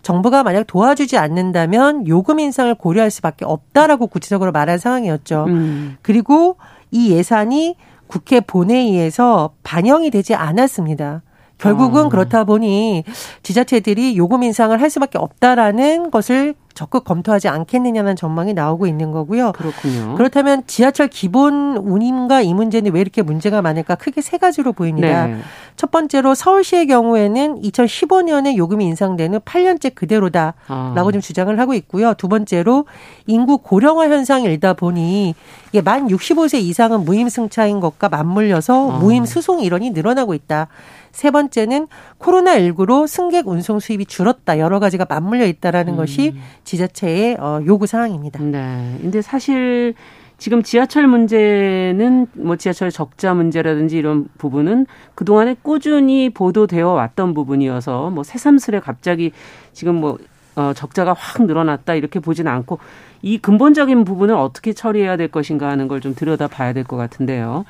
[0.04, 5.46] 정부가 만약 도와주지 않는다면 요금 인상을 고려할 수밖에 없다라고 구체적으로 말한 상황이었죠.
[5.48, 5.98] 음.
[6.02, 6.58] 그리고
[6.92, 7.76] 이 예산이
[8.08, 11.24] 국회 본회의에서 반영이 되지 않았습니다.
[11.58, 12.10] 결국은 아.
[12.10, 13.06] 그렇다 보니
[13.42, 19.52] 지자체들이 요금 인상을 할 수밖에 없다라는 것을 적극 검토하지 않겠느냐는 전망이 나오고 있는 거고요.
[19.54, 20.16] 그렇군요.
[20.16, 23.96] 그렇다면 지하철 기본 운임과 이 문제는 왜 이렇게 문제가 많을까?
[23.96, 25.28] 크게 세 가지로 보입니다.
[25.28, 25.38] 네.
[25.76, 30.54] 첫 번째로 서울시의 경우에는 2015년에 요금이 인상되는 8년째 그대로다.
[30.68, 30.94] 아.
[30.96, 32.14] 라고 좀 주장을 하고 있고요.
[32.16, 32.86] 두 번째로
[33.28, 35.36] 인구 고령화 현상이 일다 보니
[35.70, 38.98] 이게 만 65세 이상은 무임승차인 것과 맞물려서 아.
[39.00, 40.68] 무임 수송 일원이 늘어나고 있다.
[41.13, 41.88] 세 번째는
[42.19, 44.60] 코로나19로 승객 운송 수입이 줄었다.
[44.60, 45.97] 여러 가지가 맞물려 있다라는 음.
[45.97, 48.41] 것이 지자체의 어, 요구 사항입니다.
[48.43, 48.97] 네.
[48.99, 49.93] 근데 사실
[50.39, 58.23] 지금 지하철 문제는 뭐 지하철 적자 문제라든지 이런 부분은 그동안에 꾸준히 보도되어 왔던 부분이어서 뭐
[58.23, 59.32] 새삼스레 갑자기
[59.71, 60.17] 지금 뭐
[60.56, 62.80] 어, 적자가 확 늘어났다 이렇게 보지는 않고
[63.21, 67.63] 이 근본적인 부분을 어떻게 처리해야 될 것인가 하는 걸 좀 들여다 봐야 될 것 같은데요.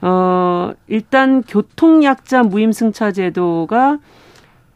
[0.00, 3.98] 어, 일단 교통약자 무임승차 제도가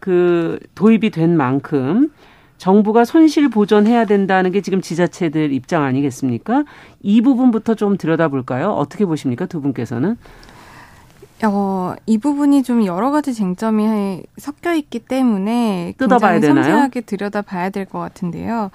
[0.00, 2.10] 그 도입이 된 만큼
[2.58, 6.64] 정부가 손실 보전해야 된다는 게 지금 지자체들 입장 아니겠습니까?
[7.02, 8.70] 이 부분부터 좀 들여다볼까요?
[8.70, 9.46] 어떻게 보십니까?
[9.46, 10.16] 두 분께서는?
[11.44, 16.64] 어, 이 부분이 좀 여러 가지 쟁점이 섞여 있기 때문에 뜯어봐야 굉장히 되나요?
[16.64, 18.70] 섬세하게 들여다봐야 될 것 같은데요.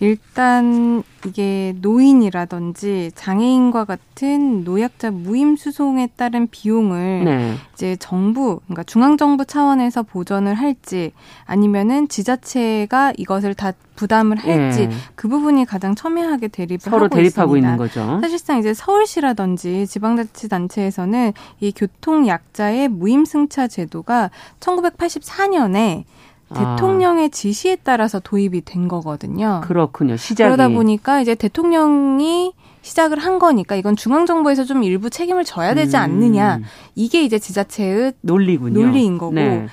[0.00, 7.54] 일단 이게 노인이라든지 장애인과 같은 노약자 무임 수송에 따른 비용을 네.
[7.74, 11.12] 이제 정부, 그러니까 중앙 정부 차원에서 보전을 할지
[11.44, 14.90] 아니면은 지자체가 이것을 다 부담을 할지 예.
[15.16, 17.68] 그 부분이 가장 첨예하게 대립을 서로 하고 대립하고 있습니다.
[17.68, 18.20] 있는 거죠.
[18.20, 24.30] 사실상 이제 서울시라든지 지방자치단체에서는 이 교통 약자의 무임 승차 제도가
[24.60, 26.18] 1984년에 아.
[26.54, 29.60] 대통령의 지시에 따라서 도입이 된 거거든요.
[29.64, 30.16] 그렇군요.
[30.16, 35.96] 시작이 그러다 보니까 이제 대통령이 시작을 한 거니까 이건 중앙정부에서 좀 일부 책임을 져야 되지
[35.96, 36.02] 음.
[36.02, 36.60] 않느냐.
[36.94, 38.80] 이게 이제 지자체의 논리군요.
[38.80, 39.66] 논리인 거고 네.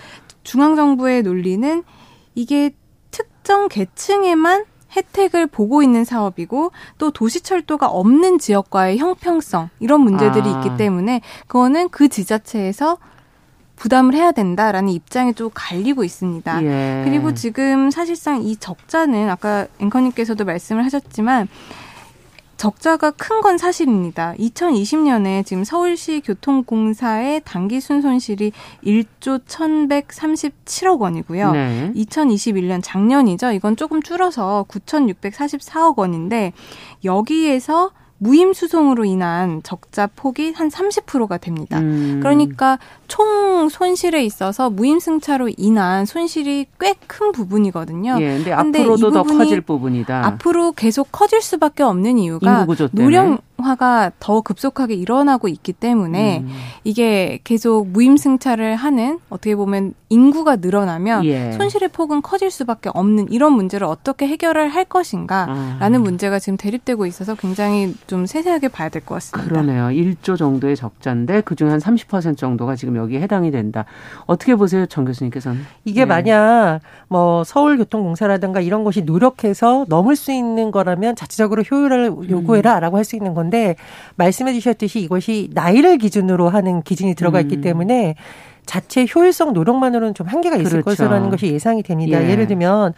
[0.44, 1.84] 중앙정부의 논리는
[2.36, 2.72] 이게
[3.12, 10.58] 특정 계층에만 혜택을 보고 있는 사업이고 또 도시철도가 없는 지역과의 형평성 이런 문제들이 아.
[10.58, 12.98] 있기 때문에 그거는 그 지자체에서
[13.76, 16.64] 부담을 해야 된다라는 입장이 좀 갈리고 있습니다.
[16.64, 17.02] 예.
[17.06, 21.48] 그리고 지금 사실상 이 적자는 아까 앵커님께서도 말씀을 하셨지만
[22.58, 24.34] 적자가 큰 건 사실입니다.
[24.40, 31.52] 2020년에 지금 서울시 교통공사의 단기 순손실이 1조 1,137억 원이고요.
[31.52, 31.92] 네.
[31.96, 33.52] 2021년 작년이죠.
[33.52, 36.54] 이건 조금 줄어서 9,644억 원인데
[37.04, 41.80] 여기에서 무임 수송으로 인한 적자 폭이 한 30%가 됩니다.
[41.80, 42.20] 음.
[42.22, 48.18] 그러니까 총 손실에 있어서 무임승차로 인한 손실이 꽤 큰 부분이거든요.
[48.20, 50.26] 예, 근데 근데 앞으로도 이더 커질 부분이다.
[50.26, 52.66] 앞으로 계속 커질 수밖에 없는 이유가.
[52.92, 56.50] 노령 화가 더 급속하게 일어나고 있기 때문에 음.
[56.84, 61.52] 이게 계속 무임승차를 하는 어떻게 보면 인구가 늘어나면 예.
[61.54, 66.04] 손실의 폭은 커질 수밖에 없는 이런 문제를 어떻게 해결을 할 것인가라는 아.
[66.04, 69.50] 문제가 지금 대립되고 있어서 굉장히 좀 세세하게 봐야 될 것 같습니다.
[69.50, 69.88] 그러네요.
[69.88, 73.86] 1조 정도의 적자인데 그중에 한30% 정도가 지금 여기에 해당이 된다.
[74.26, 75.62] 어떻게 보세요, 정 교수님께서는?
[75.86, 76.06] 이게 네.
[76.06, 82.30] 만약 뭐 서울교통공사라든가 이런 것이 노력해서 넘을 수 있는 거라면 자체적으로 효율을 음.
[82.30, 83.76] 요구해라라고 할 수 있는 건데
[84.16, 87.62] 말씀해 주셨듯이 이것이 나이를 기준으로 하는 기준이 들어가 있기 음.
[87.62, 88.16] 때문에
[88.66, 91.04] 자체 효율성 노력만으로는 좀 한계가 있을 그렇죠.
[91.04, 92.24] 것이라는 것이 예상이 됩니다.
[92.24, 92.32] 예.
[92.32, 92.94] 예를 들면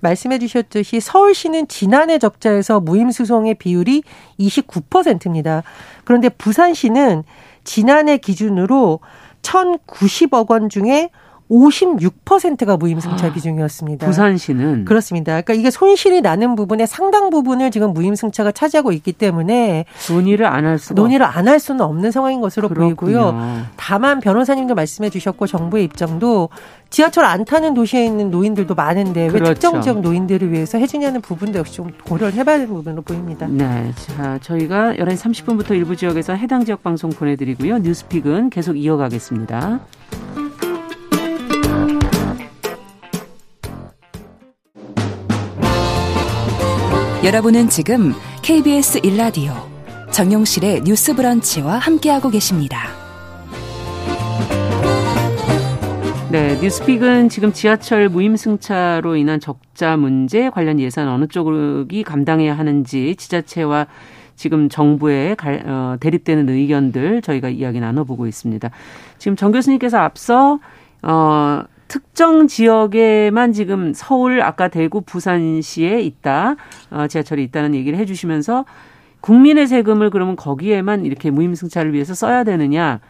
[0.00, 4.02] 말씀해 주셨듯이 서울시는 지난해 적자에서 무임수송의 비율이
[4.40, 5.62] 29%입니다.
[6.04, 7.22] 그런데 부산시는
[7.64, 8.98] 지난해 기준으로
[9.42, 11.10] 1,090억 원 중에
[11.50, 14.06] 56%가 무임승차 아, 비중이었습니다.
[14.06, 15.32] 부산시는 그렇습니다.
[15.40, 20.78] 그러니까 이게 손실이 나는 부분의 상당 부분을 지금 무임승차가 차지하고 있기 때문에 논의를 안 할
[20.78, 22.94] 수가 논의를 안 할 수는 없는 상황인 것으로 그렇군요.
[22.94, 23.62] 보이고요.
[23.76, 26.48] 다만 변호사님도 말씀해 주셨고 정부의 입장도
[26.88, 29.44] 지하철 안 타는 도시에 있는 노인들도 많은데 그렇죠.
[29.48, 33.46] 왜 특정 지역 노인들을 위해서 해주냐는 부분도 역시 좀 고려를 해봐야 되는 부분으로 보입니다.
[33.48, 33.92] 네.
[33.96, 37.78] 자, 저희가 11시 30분부터 일부 지역에서 해당 지역 방송 보내드리고요.
[37.78, 39.80] 뉴스픽은 계속 이어가겠습니다.
[47.24, 49.52] 여러분은 지금 KBS 1라디오
[50.10, 52.88] 정용실의 뉴스 브런치와 함께하고 계십니다.
[56.32, 63.86] 네, 뉴스픽은 지금 지하철 무임승차로 인한 적자 문제 관련 예산 어느 쪽이 감당해야 하는지 지자체와
[64.34, 68.68] 지금 정부에 어, 대립되는 의견들 저희가 이야기 나눠보고 있습니다.
[69.18, 70.58] 지금 정 교수님께서 앞서
[71.02, 76.56] 어, 특정 지역에만 지금 서울, 아까 대구, 부산시에 있다,
[76.90, 78.64] 어, 지하철이 있다는 얘기를 해주시면서
[79.20, 83.00] 국민의 세금을 그러면 거기에만 이렇게 무임승차를 위해서 써야 되느냐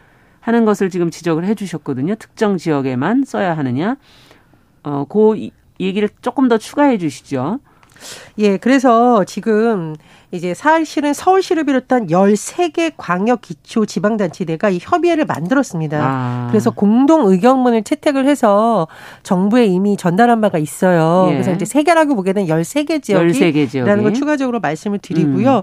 [0.40, 2.16] 하는 것을 지금 지적을 해주셨거든요.
[2.16, 3.98] 특정 지역에만 써야 하느냐.
[4.82, 7.60] 어, 그 얘기를 조금 더 추가해 주시죠.
[8.38, 9.94] 예, 그래서 지금
[10.32, 15.98] 이제 사실은 서울시를 비롯한 13개 광역 기초 지방자치대가 이 협의회를 만들었습니다.
[16.00, 16.46] 아.
[16.50, 18.88] 그래서 공동 의견문을 채택을 해서
[19.22, 21.26] 정부에 이미 전달한 바가 있어요.
[21.28, 21.32] 예.
[21.34, 24.02] 그래서 이제 세 개라고 보기에는 13개 지역이 13개 지역이.
[24.02, 25.58] 걸 추가적으로 말씀을 드리고요.
[25.58, 25.62] 음.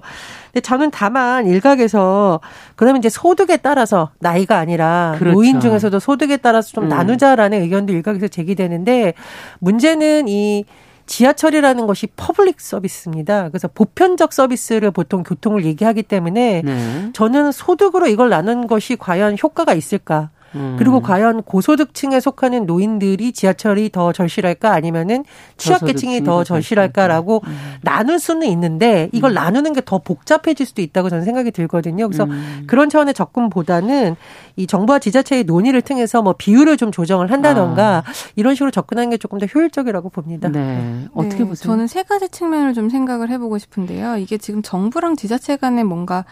[0.54, 2.39] 근데 저는 다만 일각에서
[2.75, 5.34] 그러면 이제 소득에 따라서 나이가 아니라 그렇죠.
[5.34, 6.89] 노인 중에서도 소득에 따라서 좀 음.
[6.89, 9.13] 나누자라는 의견도 일각에서 제기되는데
[9.60, 10.65] 문제는 이
[11.10, 13.50] 지하철이라는 것이 public 서비스입니다.
[13.50, 17.10] 그래서 보편적 서비스를 보통 교통을 얘기하기 때문에 네.
[17.13, 20.30] 저는 소득으로 이걸 나눈 것이 과연 효과가 있을까?
[20.56, 20.76] 음.
[20.80, 25.26] 그리고 과연 고소득층에 속하는 노인들이 지하철이 더 절실할까 아니면은
[25.58, 27.58] 취약계층이 더 절실할까라고 음.
[27.82, 29.36] 나눌 수는 있는데 이걸 음.
[29.36, 32.08] 나누는 게 더 복잡해질 수도 있다고 저는 생각이 들거든요.
[32.08, 32.64] 그래서 음.
[32.68, 34.16] 그런 차원의 접근보다는
[34.56, 38.12] 이 정부와 지자체의 논의를 통해서 뭐 비율을 좀 조정을 한다던가 아.
[38.36, 40.50] 이런 식으로 접근하는 게 조금 더 효율적이라고 봅니다.
[40.50, 40.60] 네.
[40.60, 41.08] 네.
[41.14, 41.46] 어떻게 네.
[41.46, 41.72] 보세요?
[41.72, 44.18] 저는 세 가지 측면을 좀 생각을 해보고 싶은데요.
[44.18, 46.26] 이게 지금 정부랑 지자체 간에 뭔가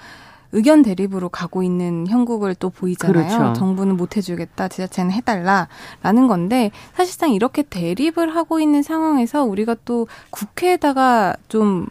[0.51, 3.37] 의견 대립으로 가고 있는 형국을 또 보이잖아요.
[3.37, 3.53] 그렇죠.
[3.53, 11.35] 정부는 못 해주겠다, 지자체는 해달라라는 건데 사실상 이렇게 대립을 하고 있는 상황에서 우리가 또 국회에다가
[11.47, 11.87] 좀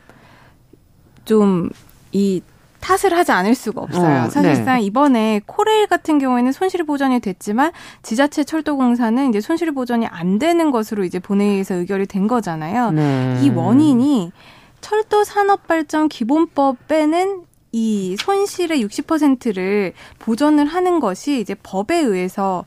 [1.26, 1.70] 좀
[2.12, 2.40] 이
[2.80, 4.26] 탓을 하지 않을 수가 없어요.
[4.26, 4.82] 어, 사실상 네.
[4.84, 11.04] 이번에 코레일 같은 경우에는 손실 보전이 됐지만 지자체 철도공사는 이제 손실 보전이 안 되는 것으로
[11.04, 12.92] 이제 본회의에서 의결이 된 거잖아요.
[12.92, 13.40] 네.
[13.42, 14.30] 이 원인이
[14.80, 17.42] 철도 산업 발전 기본법에는
[17.76, 22.64] 이 손실의 60%를 보전을 하는 것이 이제 법에 의해서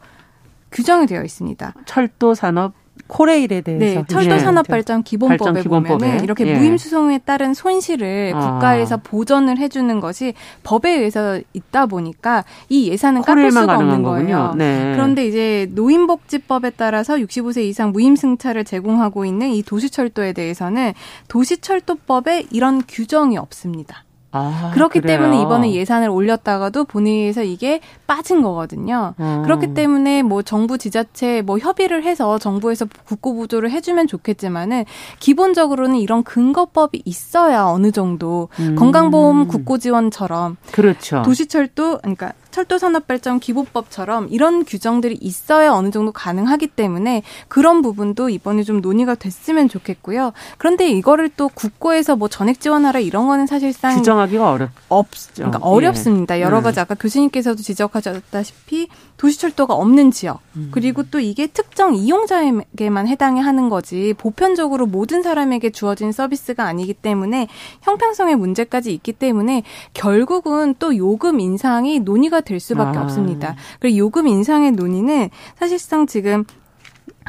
[0.72, 1.74] 규정이 되어 있습니다.
[1.88, 2.74] 철도 산업
[3.08, 6.56] 코레일에 대해서 네, 철도 산업 발전 기본법에 보면 은 이렇게 예.
[6.56, 8.40] 무임 수송에 따른 손실을 아.
[8.40, 14.54] 국가에서 보전을 해주는 것이 법에 의해서 있다 보니까 이 예산은 깎을 수가 없는 거예요.
[14.56, 14.92] 네.
[14.94, 20.94] 그런데 이제 노인복지법에 따라서 65세 이상 무임 승차를 제공하고 있는 이 도시철도에 대해서는
[21.30, 24.04] 도시철도법에 이런 규정이 없습니다.
[24.32, 25.18] 아, 그렇기 그래요?
[25.20, 29.16] 때문에 이번에 예산을 올렸다가도 본회의에서 이게 빠진 거거든요.
[29.20, 29.42] 음.
[29.44, 34.86] 그렇기 때문에 뭐 정부 지자체 뭐 협의를 해서 정부에서 국고 보조를 해주면 좋겠지만은
[35.20, 38.76] 기본적으로는 이런 근거법이 있어야 어느 정도 음.
[38.76, 41.24] 건강보험 국고 지원처럼 그렇죠.
[41.24, 48.82] 도시철도 그러니까 철도산업발전 기본법처럼 이런 규정들이 있어야 어느 정도 가능하기 때문에 그런 부분도 이번에 좀
[48.82, 50.34] 논의가 됐으면 좋겠고요.
[50.58, 56.42] 그런데 이거를 또 국고에서 뭐 전액 지원하라 이런 거는 사실상 규정하기가 어렵 없 그러니까 어렵습니다.
[56.42, 56.64] 여러 음.
[56.64, 60.70] 가지 아까 교수님께서도 지적하셨다시피 도시철도가 없는 지역 음.
[60.72, 67.48] 그리고 또 이게 특정 이용자에게만 해당이 하는 거지 보편적으로 모든 사람에게 주어진 서비스가 아니기 때문에
[67.82, 73.04] 형평성의 문제까지 있기 때문에 결국은 또 요금 인상이 논의가 될 수밖에 아.
[73.04, 73.56] 없습니다.
[73.80, 76.44] 그리고 요금 인상의 논의는 사실상 지금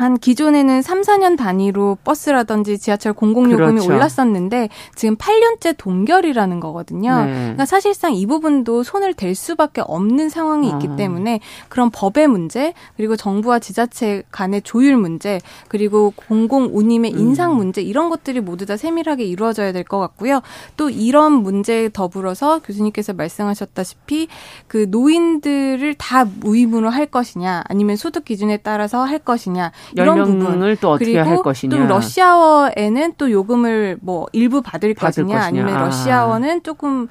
[0.01, 3.93] 한 기존에는 3, 4년 단위로 버스라든지 지하철 공공요금이 그렇죠.
[3.93, 7.25] 올랐었는데 지금 8년째 동결이라는 거거든요.
[7.27, 7.33] 네.
[7.33, 10.97] 그러니까 사실상 이 부분도 손을 댈 수밖에 없는 상황이 있기 아.
[10.97, 17.19] 때문에 그런 법의 문제 그리고 정부와 지자체 간의 조율 문제 그리고 공공 운임의 음.
[17.19, 20.41] 인상 문제 이런 것들이 모두 다 세밀하게 이루어져야 될 것 같고요.
[20.77, 24.29] 또 이런 문제에 더불어서 교수님께서 말씀하셨다시피
[24.69, 31.19] 그 노인들을 다 무임으로 할 것이냐 아니면 소득 기준에 따라서 할 것이냐 연령을 또 어떻게
[31.19, 31.77] 할 것이냐.
[31.77, 35.87] 또 러시아워에는 또 요금을 뭐 일부 받을, 받을 것이냐, 것이냐, 아니면 아.
[35.87, 37.09] 러시아워는 조금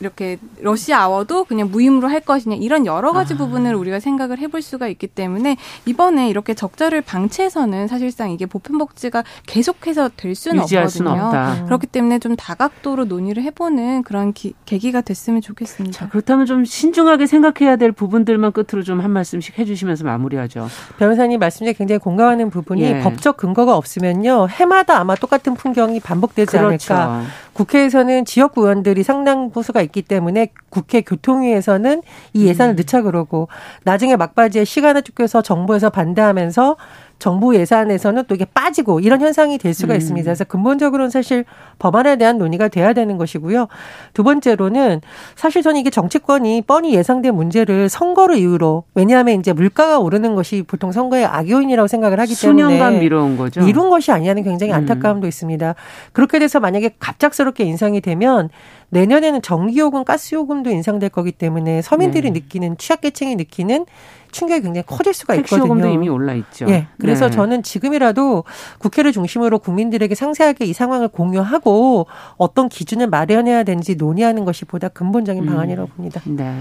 [0.00, 3.36] 이렇게 러시 아워도 그냥 무임으로 할 것이냐 이런 여러 가지 아.
[3.36, 10.10] 부분을 우리가 생각을 해볼 수가 있기 때문에 이번에 이렇게 적자를 방치해서는 사실상 이게 보편복지가 계속해서
[10.16, 10.88] 될 수는 없거든요.
[10.88, 15.98] 수는 그렇기 때문에 좀 다각도로 논의를 해보는 그런 기, 계기가 됐으면 좋겠습니다.
[15.98, 20.68] 자, 그렇다면 좀 신중하게 생각해야 될 부분들만 끝으로 좀 한 말씀씩 해주시면서 마무리하죠.
[20.98, 23.00] 변호사님 말씀에 굉장히 공감하는 부분이 예.
[23.00, 26.94] 법적 근거가 없으면요 해마다 아마 똑같은 풍경이 반복되지 그렇죠.
[26.94, 27.24] 않을까.
[27.52, 32.76] 국회에서는 지역구 의원들이 상당부수가 있기 때문에 국회 교통위에서는 이 예산을 음.
[32.76, 33.48] 넣자 그러고
[33.84, 36.76] 나중에 막바지에 시간을 쫓겨서 정부에서 반대하면서
[37.20, 39.98] 정부 예산에서는 또 이게 빠지고 이런 현상이 될 수가 음.
[39.98, 40.24] 있습니다.
[40.24, 41.44] 그래서 근본적으로는 사실
[41.78, 43.68] 법안에 대한 논의가 돼야 되는 것이고요.
[44.14, 45.02] 두 번째로는
[45.36, 50.92] 사실 저는 이게 정치권이 뻔히 예상된 문제를 선거를 이유로 왜냐하면 이제 물가가 오르는 것이 보통
[50.92, 53.60] 선거의 악요인이라고 생각을 하기 때문에 수년간 미뤄온 거죠.
[53.62, 54.78] 미룬 것이 아니냐는 굉장히 음.
[54.78, 55.28] 안타까움도 음.
[55.28, 55.74] 있습니다.
[56.12, 58.48] 그렇게 돼서 만약에 갑작스럽게 인상이 되면
[58.90, 62.40] 내년에는 전기요금, 가스요금도 인상될 거기 때문에 서민들이 네.
[62.40, 63.86] 느끼는 취약계층이 느끼는
[64.32, 65.62] 충격이 굉장히 커질 수가 있거든요.
[65.62, 66.66] 택시요금도 이미 올라 있죠.
[66.68, 66.86] 예.
[66.98, 67.30] 그래서 네.
[67.32, 68.44] 저는 지금이라도
[68.78, 75.42] 국회를 중심으로 국민들에게 상세하게 이 상황을 공유하고 어떤 기준을 마련해야 되는지 논의하는 것이 보다 근본적인
[75.42, 75.48] 음.
[75.48, 76.20] 방안이라고 봅니다.
[76.26, 76.60] 네.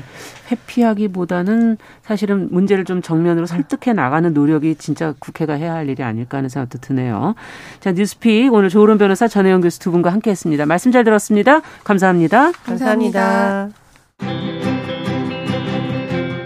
[0.51, 6.49] 회피하기보다는 사실은 문제를 좀 정면으로 설득해 나가는 노력이 진짜 국회가 해야 할 일이 아닐까 하는
[6.49, 7.35] 생각도 드네요.
[7.79, 10.65] 자, 뉴스픽 오늘 조으론 변호사 전혜영 교수 두 분과 함께 했습니다.
[10.65, 11.61] 말씀 잘 들었습니다.
[11.83, 12.18] 감사합니다.
[12.27, 12.51] 감사합니다.
[12.65, 13.69] 감사합니다.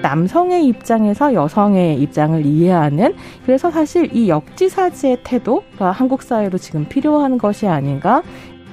[0.04, 7.68] 남성의 입장에서 여성의 입장을 이해하는 그래서 사실 이 역지사지의 태도가 한국 사회로 지금 필요한 것이
[7.68, 8.22] 아닌가.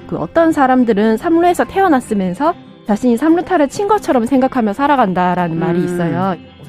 [0.07, 2.53] 그 어떤 사람들은 삼루에서 태어났으면서
[2.85, 5.59] 자신이 삼루타를 친 것처럼 생각하며 살아간다라는 음.
[5.59, 6.35] 말이 있어요.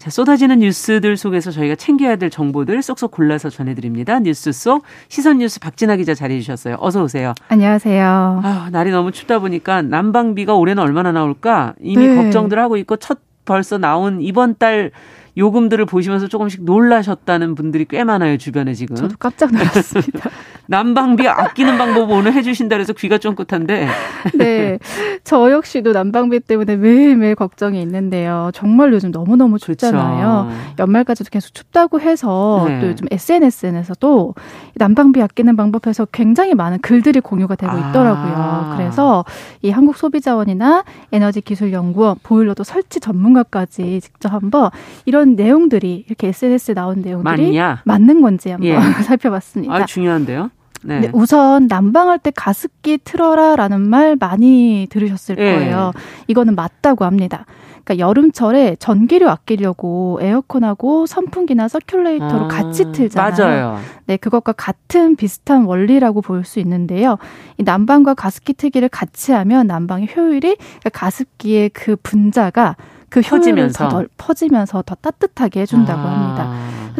[0.00, 4.18] 자, 쏟아지는 뉴스들 속에서 저희가 챙겨야 될 정보들 쏙쏙 골라서 전해드립니다.
[4.18, 6.76] 뉴스 속 시선 뉴스 박진아 기자 자리해 주셨어요.
[6.80, 7.34] 어서 오세요.
[7.48, 8.40] 안녕하세요.
[8.42, 12.16] 아, 날이 너무 춥다 보니까 난방비가 올해는 얼마나 나올까 이미 네.
[12.16, 14.90] 걱정들 하고 있고 첫 벌써 나온 이번 달
[15.36, 18.96] 요금들을 보시면서 조금씩 놀라셨다는 분들이 꽤 많아요 주변에 지금.
[18.96, 20.30] 저도 깜짝 놀랐습니다.
[20.70, 23.88] 난방비 아끼는 방법 오늘 해주신다 그래서 귀가 쫑긋한데.
[24.34, 24.78] 네,
[25.24, 28.50] 저 역시도 난방비 때문에 매일매일 걱정이 있는데요.
[28.52, 30.48] 정말 요즘 너무 너무 춥잖아요.
[30.48, 30.74] 그렇죠.
[30.78, 32.80] 연말까지도 계속 춥다고 해서 네.
[32.80, 34.34] 또 요즘 SNS에서도
[34.74, 37.90] 난방비 아끼는 방법에서 굉장히 많은 글들이 공유가 되고 아.
[37.90, 38.34] 있더라고요.
[38.36, 38.74] 아.
[38.76, 39.24] 그래서
[39.62, 44.70] 이 한국소비자원이나 에너지기술연구원 보일러도 설치 전문가까지 직접 한번
[45.04, 47.82] 이런 이런 내용들이 이렇게 SNS에 나온 내용들이 맞냐?
[47.84, 48.80] 맞는 건지 한번 예.
[49.04, 49.74] 살펴봤습니다.
[49.74, 50.50] 아, 중요한데요.
[50.82, 51.00] 네.
[51.00, 51.10] 네.
[51.12, 55.54] 우선 난방할 때 가습기 틀어라라는 말 많이 들으셨을 예.
[55.54, 55.92] 거예요.
[56.26, 57.44] 이거는 맞다고 합니다.
[57.84, 63.36] 그러니까 여름철에 전기료 아끼려고 에어컨하고 선풍기나 서큘레이터로 아, 같이 틀잖아요.
[63.36, 63.78] 맞아요.
[64.06, 67.16] 네, 그것과 같은 비슷한 원리라고 볼 수 있는데요.
[67.58, 72.76] 이 난방과 가습기 틀기를 같이 하면 난방의 효율이 그러니까 가습기의 그 분자가
[73.10, 76.12] 그 퍼지면서 더 퍼지면서 더 따뜻하게 해준다고 아.
[76.12, 76.52] 합니다.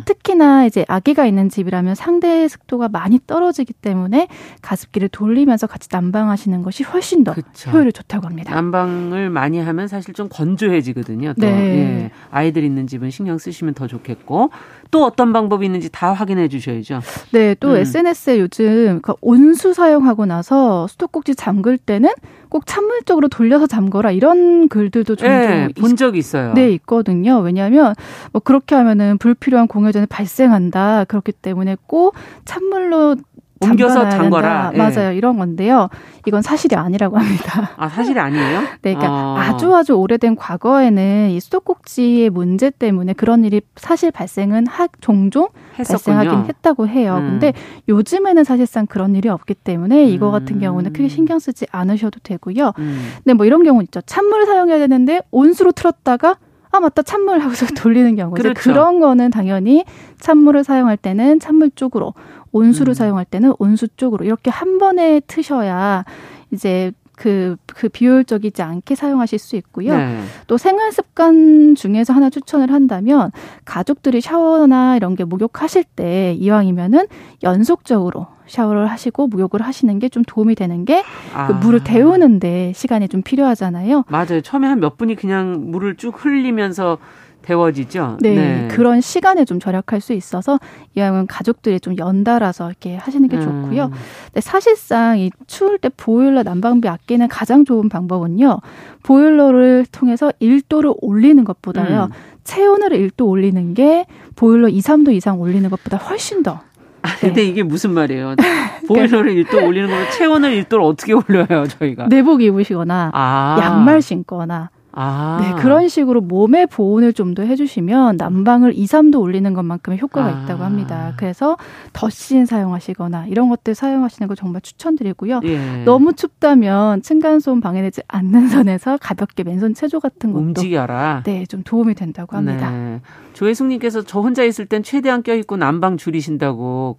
[0.04, 4.28] 특히나 이제 아기가 있는 집이라면 상대 습도가 많이 떨어지기 때문에
[4.62, 7.70] 가습기를 돌리면서 같이 난방하시는 것이 훨씬 더 그쵸.
[7.70, 8.54] 효율이 좋다고 합니다.
[8.54, 11.34] 난방을 많이 하면 사실 좀 건조해지거든요.
[11.34, 11.50] 또 네.
[11.50, 12.10] 예.
[12.30, 14.50] 아이들 있는 집은 신경 쓰시면 더 좋겠고
[14.90, 17.00] 또 어떤 방법이 있는지 다 확인해 주셔야죠.
[17.32, 17.76] 네, 또 음.
[17.76, 22.10] SNS에 요즘 그 온수 사용하고 나서 수도꼭지 잠글 때는
[22.48, 26.52] 꼭 찬물 쪽으로 돌려서 잠거라 이런 글들도 종종 네, 본 적이 있어요.
[26.54, 27.38] 네, 있거든요.
[27.38, 27.94] 왜냐하면
[28.32, 31.04] 뭐 그렇게 하면은 불필요한 공회전이 발생한다.
[31.04, 33.16] 그렇기 때문에 꼭 찬물로
[33.62, 34.72] 옮겨서 잠거라.
[34.74, 34.78] 예.
[34.78, 35.12] 맞아요.
[35.12, 35.88] 이런 건데요.
[36.26, 37.70] 이건 사실이 아니라고 합니다.
[37.76, 38.60] 아, 사실이 아니에요?
[38.82, 39.36] 네, 그러니까 아.
[39.40, 46.16] 아주 아주 오래된 과거에는 이 수도꼭지의 문제 때문에 그런 일이 사실 발생은 하, 종종 했었군요.
[46.16, 47.16] 발생하긴 했다고 해요.
[47.18, 47.30] 음.
[47.30, 47.52] 근데
[47.88, 50.60] 요즘에는 사실상 그런 일이 없기 때문에 이거 같은 음.
[50.60, 52.72] 경우는 크게 신경 쓰지 않으셔도 되고요.
[52.78, 53.10] 음.
[53.16, 54.00] 근데 뭐 이런 경우 있죠.
[54.00, 56.36] 찬물을 사용해야 되는데 온수로 틀었다가
[56.72, 58.54] 아 맞다 찬물 하고서 돌리는 경우 그렇죠.
[58.60, 59.84] 그런 거는 당연히
[60.20, 62.14] 찬물을 사용할 때는 찬물 쪽으로
[62.52, 62.94] 온수를 음.
[62.94, 66.04] 사용할 때는 온수 쪽으로 이렇게 한 번에 트셔야
[66.52, 69.94] 이제 그, 그 비효율적이지 않게 사용하실 수 있고요.
[69.94, 70.22] 네.
[70.46, 73.30] 또 생활 습관 중에서 하나 추천을 한다면
[73.66, 77.06] 가족들이 샤워나 이런 게 목욕하실 때 이왕이면은
[77.42, 81.52] 연속적으로 샤워를 하시고 목욕을 하시는 게 좀 도움이 되는 게그 아.
[81.62, 84.04] 물을 데우는데 시간이 좀 필요하잖아요.
[84.08, 84.40] 맞아요.
[84.40, 86.96] 처음에 한 몇 분이 그냥 물을 쭉 흘리면서
[87.42, 88.18] 데워지죠.
[88.20, 90.58] 네, 네, 그런 시간에 좀 절약할 수 있어서
[90.96, 93.86] 이왕은 가족들이 좀 연달아서 이렇게 하시는 게 좋고요.
[93.86, 93.90] 음.
[94.26, 98.60] 근데 사실상 이 추울 때 보일러 난방비 아끼는 가장 좋은 방법은요.
[99.02, 102.04] 보일러를 통해서 1도를 올리는 것보다요.
[102.04, 102.30] 음.
[102.44, 106.60] 체온을 1도 올리는 게 보일러 2, 3도 이상 올리는 것보다 훨씬 더
[107.02, 107.48] 아, 근데 네.
[107.48, 108.34] 이게 무슨 말이에요?
[108.88, 112.08] 보일러를 1도 올리는 거면 체온을 1도를 어떻게 올려요, 저희가?
[112.08, 113.58] 내복 입으시거나 아.
[113.60, 115.38] 양말 신거나 아.
[115.40, 120.42] 네, 그런 식으로 몸의 보온을 좀 더 해주시면 난방을 2, 3도 올리는 것만큼의 효과가 아.
[120.42, 121.14] 있다고 합니다.
[121.16, 121.56] 그래서
[121.92, 125.40] 더신 사용하시거나 이런 것들 사용하시는 거 정말 추천드리고요.
[125.44, 125.84] 예.
[125.84, 131.22] 너무 춥다면 층간소음 방해되지 않는 선에서 가볍게 맨손 체조 같은 것도 움직여라.
[131.24, 132.70] 네, 좀 도움이 된다고 합니다.
[132.72, 133.00] 네.
[133.34, 136.96] 조혜숙님께서 저 혼자 있을 땐 최대한 껴입고 난방 줄이신다고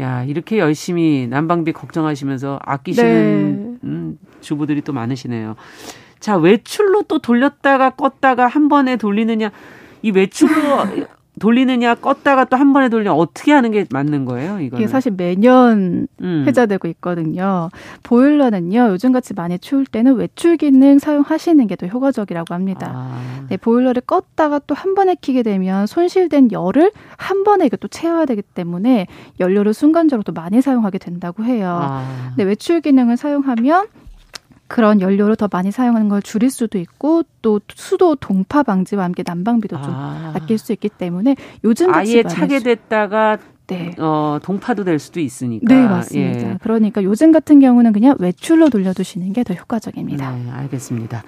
[0.00, 3.86] 야 이렇게 열심히 난방비 걱정하시면서 아끼시는 네.
[3.88, 5.56] 음, 주부들이 또 많으시네요.
[6.20, 9.50] 자, 외출로 또 돌렸다가 껐다가 한 번에 돌리느냐.
[10.02, 10.52] 이 외출로
[11.38, 14.58] 돌리느냐 껐다가 또 한 번에 돌리냐 어떻게 하는 게 맞는 거예요?
[14.60, 16.44] 이거 이게 사실 매년 음.
[16.48, 17.68] 회자되고 있거든요.
[18.02, 22.90] 보일러는요 요즘 같이 많이 추울 때는 외출 기능 사용하시는 게 더 효과적이라고 합니다.
[22.92, 23.46] 아.
[23.48, 28.24] 네, 보일러를 껐다가 또 한 번에 키게 되면 손실된 열을 한 번에 이게 또 채워야
[28.26, 29.06] 되기 때문에
[29.38, 31.78] 연료를 순간적으로 또 많이 사용하게 된다고 해요.
[31.80, 32.32] 아.
[32.36, 33.86] 네, 외출 기능을 사용하면
[34.68, 39.76] 그런 연료를 더 많이 사용하는 걸 줄일 수도 있고 또 수도 동파 방지와 함께 난방비도
[39.82, 40.32] 좀 아.
[40.36, 43.94] 아낄 수 있기 때문에 요즘 아예 차게 됐다가 네.
[43.98, 45.66] 어, 동파도 될 수도 있으니까.
[45.74, 46.50] 네, 맞습니다.
[46.52, 46.58] 예.
[46.62, 50.30] 그러니까 요즘 같은 경우는 그냥 외출로 돌려두시는 게 더 효과적입니다.
[50.30, 51.22] 네, 알겠습니다.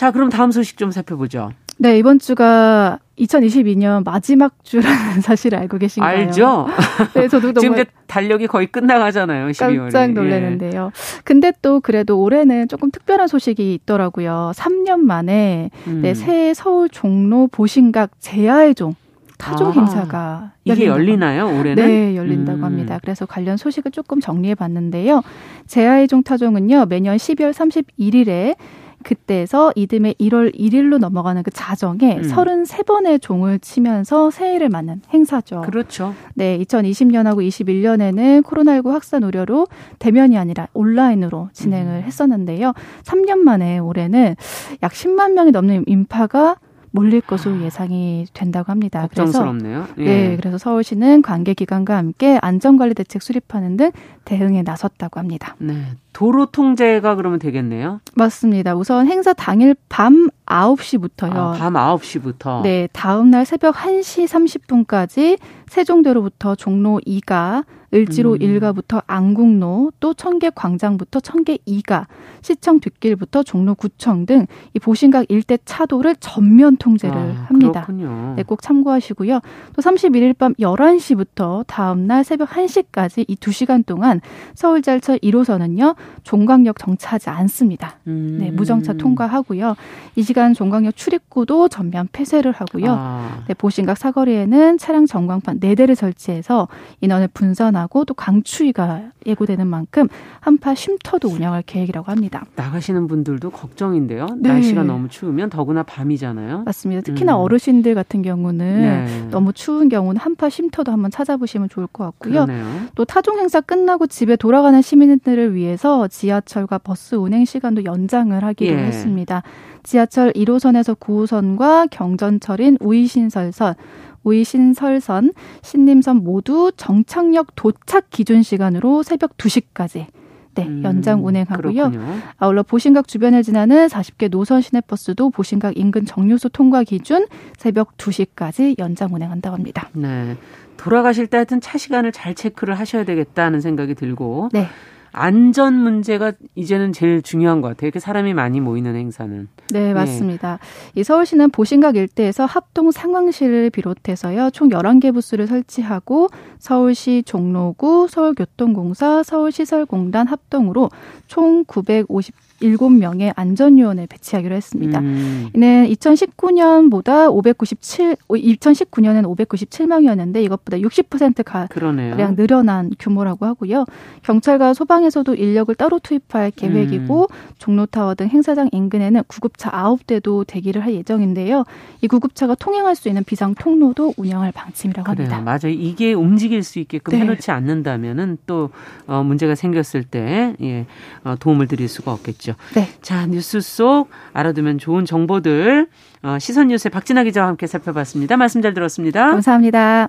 [0.00, 1.52] 자, 그럼 다음 소식 좀 살펴보죠.
[1.76, 6.18] 네, 이번 주가 2022년 마지막 주라는 사실을 알고 계신가요?
[6.18, 6.68] 알죠.
[7.12, 9.48] 네, 저도 지금 이제 달력이 거의 끝나가잖아요.
[9.48, 9.78] 12월에.
[9.92, 10.86] 깜짝 놀랐는데요.
[10.86, 11.20] 예.
[11.22, 14.52] 근데 또 그래도 올해는 조금 특별한 소식이 있더라고요.
[14.54, 16.00] 3년 만에 음.
[16.00, 18.94] 네, 새 서울 종로 보신각 제야의 종
[19.36, 21.74] 타종 아, 행사가 이게 열리나요 올해는?
[21.74, 22.64] 네 열린다고 음.
[22.64, 22.98] 합니다.
[23.02, 25.20] 그래서 관련 소식을 조금 정리해 봤는데요.
[25.66, 28.56] 제야의 종 타종은요 매년 12월 31일에
[29.02, 32.22] 그때에서 이듬해 1월 1일로 넘어가는 그 자정에 음.
[32.22, 35.62] 33번의 종을 치면서 새해를 맞는 행사죠.
[35.62, 36.14] 그렇죠.
[36.34, 39.66] 네, 2020년하고 21년에는 코로나19 확산 우려로
[39.98, 42.02] 대면이 아니라 온라인으로 진행을 음.
[42.02, 42.72] 했었는데요.
[43.04, 44.36] 3년 만에 올해는
[44.82, 46.56] 약 10만 명이 넘는 인파가
[46.92, 49.02] 몰릴 것으로 예상이 된다고 합니다.
[49.02, 49.86] 걱정스럽네요.
[49.94, 50.28] 그래서, 예.
[50.28, 53.90] 네, 그래서 서울시는 관계 기관과 함께 안전관리 대책 수립하는 등
[54.24, 55.54] 대응에 나섰다고 합니다.
[55.58, 55.74] 네,
[56.12, 58.00] 도로 통제가 그러면 되겠네요?
[58.14, 58.74] 맞습니다.
[58.74, 61.32] 우선 행사 당일 밤 9시부터요.
[61.34, 62.62] 아, 밤 9시부터?
[62.62, 65.38] 네, 다음 날 새벽 1시 30분까지
[65.68, 68.38] 세종대로부터 종로 2가 을지로 음.
[68.38, 72.06] 1가부터 안국로, 또 청계 광장부터 청계 2가,
[72.42, 77.82] 시청 뒷길부터 종로 9청 등 이 보신각 일대 차도를 전면 통제를 아, 합니다.
[77.82, 78.34] 그렇군요.
[78.36, 79.40] 네, 꼭 참고하시고요.
[79.74, 84.20] 또 31일 밤 11시부터 다음 날 새벽 1시까지 이 2시간 동안
[84.54, 85.96] 서울 잘철 1호선은요.
[86.22, 87.98] 종강역 정차하지 않습니다.
[88.06, 88.36] 음.
[88.40, 89.74] 네, 무정차 통과하고요.
[90.16, 92.86] 이 시간 종강역 출입구도 전면 폐쇄를 하고요.
[92.96, 93.44] 아.
[93.48, 96.68] 네, 보신각 사거리에는 차량 전광판 4대를 설치해서
[97.00, 100.08] 인원을 분산하고 나고 또 강추위가 예고되는 만큼
[100.40, 102.44] 한파 쉼터도 운영할 계획이라고 합니다.
[102.56, 104.26] 나가시는 분들도 걱정인데요.
[104.38, 104.50] 네.
[104.50, 106.64] 날씨가 너무 추우면 더구나 밤이잖아요.
[106.64, 107.02] 맞습니다.
[107.02, 107.40] 특히나 음.
[107.40, 109.28] 어르신들 같은 경우는 네.
[109.30, 112.44] 너무 추운 경우는 한파 쉼터도 한번 찾아보시면 좋을 것 같고요.
[112.46, 112.66] 그러네요.
[112.94, 118.78] 또 타종 행사 끝나고 집에 돌아가는 시민들을 위해서 지하철과 버스 운행 시간도 연장을 하기로 예.
[118.84, 119.42] 했습니다.
[119.82, 123.74] 지하철 1호선에서 9호선과 경전철인 우이신설선
[124.22, 130.06] 우이신설선, 신림선 모두 정착역 도착 기준 시간으로 새벽 2시까지
[130.54, 131.90] 네, 음, 연장 운행하고요.
[131.90, 132.18] 그렇군요.
[132.36, 137.26] 아울러 보신각 주변을 지나는 40개 노선 시내버스도 보신각 인근 정류소 통과 기준
[137.56, 139.88] 새벽 2시까지 연장 운행한다고 합니다.
[139.92, 140.36] 네.
[140.76, 144.66] 돌아가실 때 하여튼 차 시간을 잘 체크를 하셔야 되겠다는 생각이 들고 네.
[145.12, 147.88] 안전 문제가 이제는 제일 중요한 것 같아요.
[147.88, 149.48] 이렇게 사람이 많이 모이는 행사는.
[149.72, 149.94] 네, 네.
[149.94, 150.58] 맞습니다.
[150.94, 151.00] 네.
[151.00, 160.26] 이 서울시는 보신각 일대에서 합동 상황실을 비롯해서요, 총 11개 부스를 설치하고 서울시 종로구, 서울교통공사, 서울시설공단
[160.26, 160.90] 합동으로
[161.26, 165.00] 총 950, 7명의 안전요원을 배치하기로 했습니다.
[165.00, 165.48] 음.
[165.54, 173.84] 이는 2019년보다 597, 2019년에는 597명이었는데 이것보다 60% 가량 늘어난 규모라고 하고요.
[174.22, 177.36] 경찰과 소방에서도 인력을 따로 투입할 계획이고 음.
[177.58, 181.64] 종로타워 등 행사장 인근에는 구급차 9대도 대기를 할 예정인데요.
[182.02, 185.30] 이 구급차가 통행할 수 있는 비상 통로도 운영할 방침이라고 그래요.
[185.30, 185.42] 합니다.
[185.42, 185.74] 맞아요.
[185.76, 187.20] 이게 움직일 수 있게끔 네.
[187.20, 188.70] 해놓지 않는다면은 또
[189.06, 190.86] 어, 문제가 생겼을 때 예,
[191.24, 192.49] 어, 도움을 드릴 수가 없겠죠.
[192.50, 192.56] 주시죠.
[192.74, 192.88] 네.
[193.02, 195.88] 자, 뉴스 속 알아두면 좋은 정보들
[196.22, 198.36] 어, 시선 뉴스의 박진아 기자와 함께 살펴봤습니다.
[198.36, 199.30] 말씀 잘 들었습니다.
[199.30, 200.08] 감사합니다.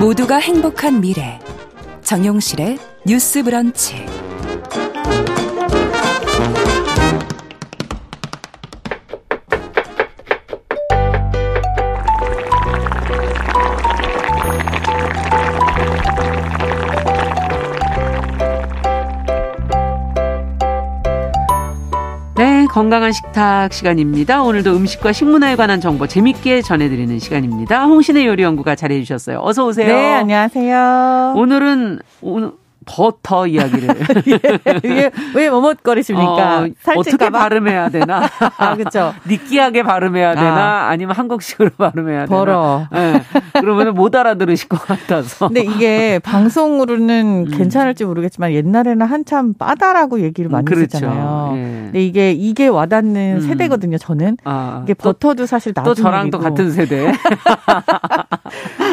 [0.00, 1.40] 모두가 행복한 미래
[2.02, 4.27] 정용실의 뉴스 브런치
[22.78, 24.40] 건강한 식탁 시간입니다.
[24.44, 27.86] 오늘도 음식과 식문화에 관한 정보 재밌게 전해드리는 시간입니다.
[27.86, 29.40] 홍신의 요리 연구가 잘해주셨어요.
[29.42, 29.88] 어서 오세요.
[29.88, 31.34] 네, 안녕하세요.
[31.36, 32.52] 오늘은 오늘
[32.88, 33.88] 버터 이야기를
[34.82, 36.60] 이게 왜 머뭇거리십니까?
[36.62, 38.22] 어, 어떻게 발음해야 되나?
[38.56, 39.14] 아, 그렇죠.
[39.26, 40.88] 느끼하게 발음해야 되나?
[40.88, 40.96] 아.
[40.96, 42.26] 니면 한국식으로 발음해야 되나?
[42.26, 42.86] 벌어.
[42.90, 43.22] 네.
[43.52, 45.48] 그러면 못 알아들으실 것 같아서.
[45.48, 47.56] 근데 이게 방송으로는 음.
[47.56, 50.82] 괜찮을지 모르겠지만 옛날에는 한참 빠다라고 얘기를 많이 그렇죠.
[50.82, 51.52] 했잖아요.
[51.56, 51.60] 예.
[51.84, 53.40] 근데 이게 이게 와닿는 음.
[53.42, 53.98] 세대거든요.
[53.98, 57.12] 저는 아, 이게 버터도 사실 나중 또 저랑 또 같은 세대.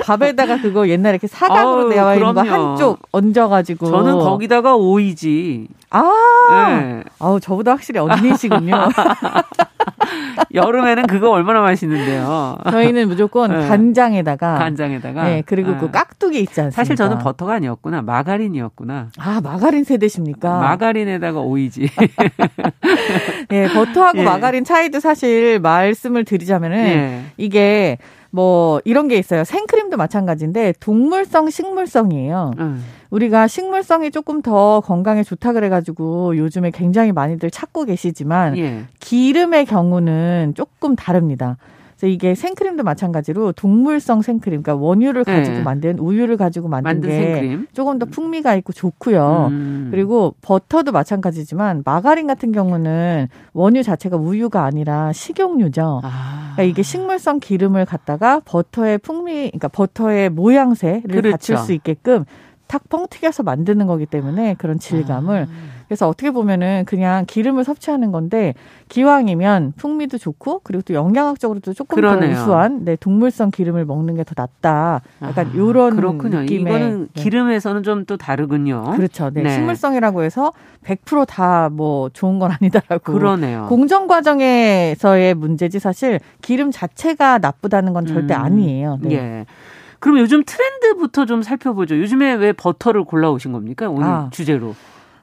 [0.04, 5.68] 밥에다가 그거 옛날에 이렇게 사각으로 되어 있는 거 한쪽 얹어가지고 저는 거기다가 오이지.
[5.92, 7.04] 아, 네.
[7.20, 8.90] 아우 저보다 확실히 언니시군요.
[10.54, 12.58] 여름에는 그거 얼마나 맛있는데요.
[12.70, 13.68] 저희는 무조건 네.
[13.68, 15.78] 간장에다가 간장에다가 네, 그리고 네.
[15.78, 16.76] 그 깍두기 있지 않습니까?
[16.76, 18.02] 사실 저는 버터가 아니었구나.
[18.02, 19.10] 마가린이었구나.
[19.18, 20.60] 아, 마가린 세대십니까?
[20.60, 21.90] 마가린에다가 오이지.
[23.50, 24.24] 네, 버터하고 예.
[24.24, 27.22] 마가린 차이도 사실 말씀을 드리자면은 예.
[27.38, 27.98] 이게
[28.36, 29.46] 뭐 이런 게 있어요.
[29.46, 32.52] 생크림도 마찬가지인데 동물성, 식물성이에요.
[32.60, 32.84] 음.
[33.10, 38.84] 우리가 식물성이 조금 더 건강에 좋다 그래가지고 요즘에 굉장히 많이들 찾고 계시지만 예.
[39.00, 41.56] 기름의 경우는 조금 다릅니다.
[41.98, 45.64] 그래서 이게 생크림도 마찬가지로 동물성 생크림, 그러니까 원유를 가지고 네.
[45.64, 47.68] 만든 우유를 가지고 만든, 만든 게 생크림.
[47.74, 49.48] 조금 더 풍미가 있고 좋고요.
[49.52, 49.88] 음.
[49.92, 56.02] 그리고 버터도 마찬가지지만 마가린 같은 경우는 원유 자체가 우유가 아니라 식용유죠.
[56.04, 56.52] 아.
[56.56, 61.32] 그러니까 이게 식물성 기름을 갖다가 버터의 풍미, 그러니까 버터의 모양새를 그렇죠.
[61.32, 62.26] 갖출 수 있게끔
[62.68, 65.75] 탁 뻥튀겨서 만드는 거기 때문에 그런 질감을 아.
[65.88, 68.54] 그래서 어떻게 보면은 그냥 기름을 섭취하는 건데
[68.90, 72.36] 기왕이면 풍미도 좋고 그리고 또 영양학적으로도 조금 그러네요.
[72.36, 75.02] 더 우수한 네, 동물성 기름을 먹는 게 더 낫다.
[75.22, 76.40] 약간 아, 요런 그렇군요.
[76.42, 77.22] 느낌의 이거는 네.
[77.24, 78.84] 기름에서는 좀 또 다르군요.
[78.96, 79.32] 그렇죠.
[79.34, 79.42] 네.
[79.42, 79.50] 네.
[79.52, 80.52] 식물성이라고 해서
[80.84, 83.14] 100%다 뭐 좋은 건 아니다라고.
[83.14, 83.66] 그러네요.
[83.68, 89.00] 공정 과정에서의 문제지 사실 기름 자체가 나쁘다는 건 절대 음, 아니에요.
[89.02, 89.16] 네.
[89.16, 89.46] 예.
[90.00, 91.98] 그럼 요즘 트렌드부터 좀 살펴보죠.
[91.98, 93.90] 요즘에 왜 버터를 골라오신 겁니까?
[93.90, 94.30] 오늘 아.
[94.32, 94.76] 주제로.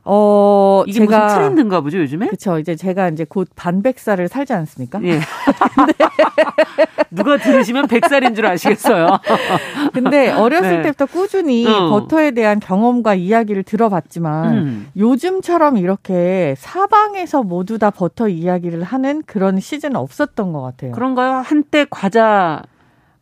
[0.05, 2.27] 어, 이게 제가, 무슨 트렌드인가 보죠, 요즘에?
[2.27, 2.59] 그쵸.
[2.59, 5.01] 이제 제가 이제 곧 반백살을 살지 않습니까?
[5.05, 5.21] 예.
[7.11, 9.19] 누가 들으시면 백살인 줄 아시겠어요.
[9.93, 10.83] 근데 어렸을 네.
[10.83, 11.91] 때부터 꾸준히 어.
[11.91, 14.89] 버터에 대한 경험과 이야기를 들어봤지만 음.
[14.97, 20.93] 요즘처럼 이렇게 사방에서 모두 다 버터 이야기를 하는 그런 시즌은 없었던 것 같아요.
[20.93, 21.43] 그런가요?
[21.45, 22.63] 한때 과자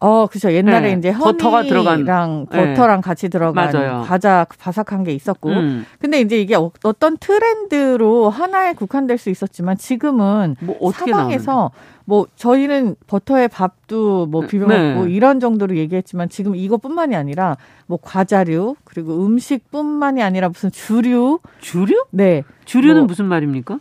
[0.00, 0.50] 어, 그죠.
[0.50, 0.98] 옛날에 네.
[0.98, 3.00] 이제 버터가 들어간 버터랑 네.
[3.02, 4.02] 같이 들어간 맞아요.
[4.06, 5.50] 과자 바삭한 게 있었고.
[5.50, 5.84] 음.
[5.98, 11.74] 근데 이제 이게 어, 떤 트렌드로 하나에 국한될 수 있었지만 지금은 뭐 사방에서 나오는데?
[12.06, 15.12] 뭐 저희는 버터에 밥도 뭐 비벼 먹고 네.
[15.12, 22.06] 이런 정도로 얘기했지만 지금 이것뿐만이 아니라 뭐 과자류 그리고 음식뿐만이 아니라 무슨 주류 주류?
[22.10, 22.42] 네.
[22.64, 23.78] 주류는 뭐 무슨 말입니까?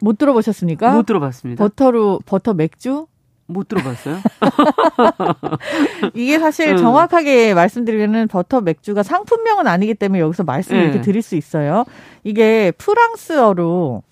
[0.00, 0.94] 못 들어보셨습니까?
[0.94, 1.62] 못 들어봤습니다.
[1.62, 3.06] 버터로 버터 맥주
[3.46, 4.18] 못 들어봤어요?
[6.14, 6.76] 이게 사실 음.
[6.78, 10.84] 정확하게 말씀드리면은 버터 맥주가 상품명은 아니기 때문에 여기서 말씀을 네.
[10.86, 11.84] 이렇게 드릴 수 있어요.
[12.22, 14.02] 이게 프랑스어로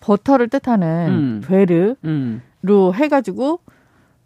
[0.00, 1.42] 버터를 뜻하는 음.
[1.46, 2.42] beurre로 음.
[2.94, 3.60] 해가지고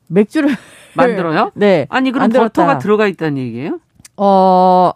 [0.09, 0.55] 맥주를
[0.95, 1.51] 만들어요?
[1.57, 1.87] 네.
[1.91, 2.49] 아니 그럼 만들었다.
[2.49, 3.81] 버터가 들어가 있다는 얘기예요?
[4.17, 4.93] 어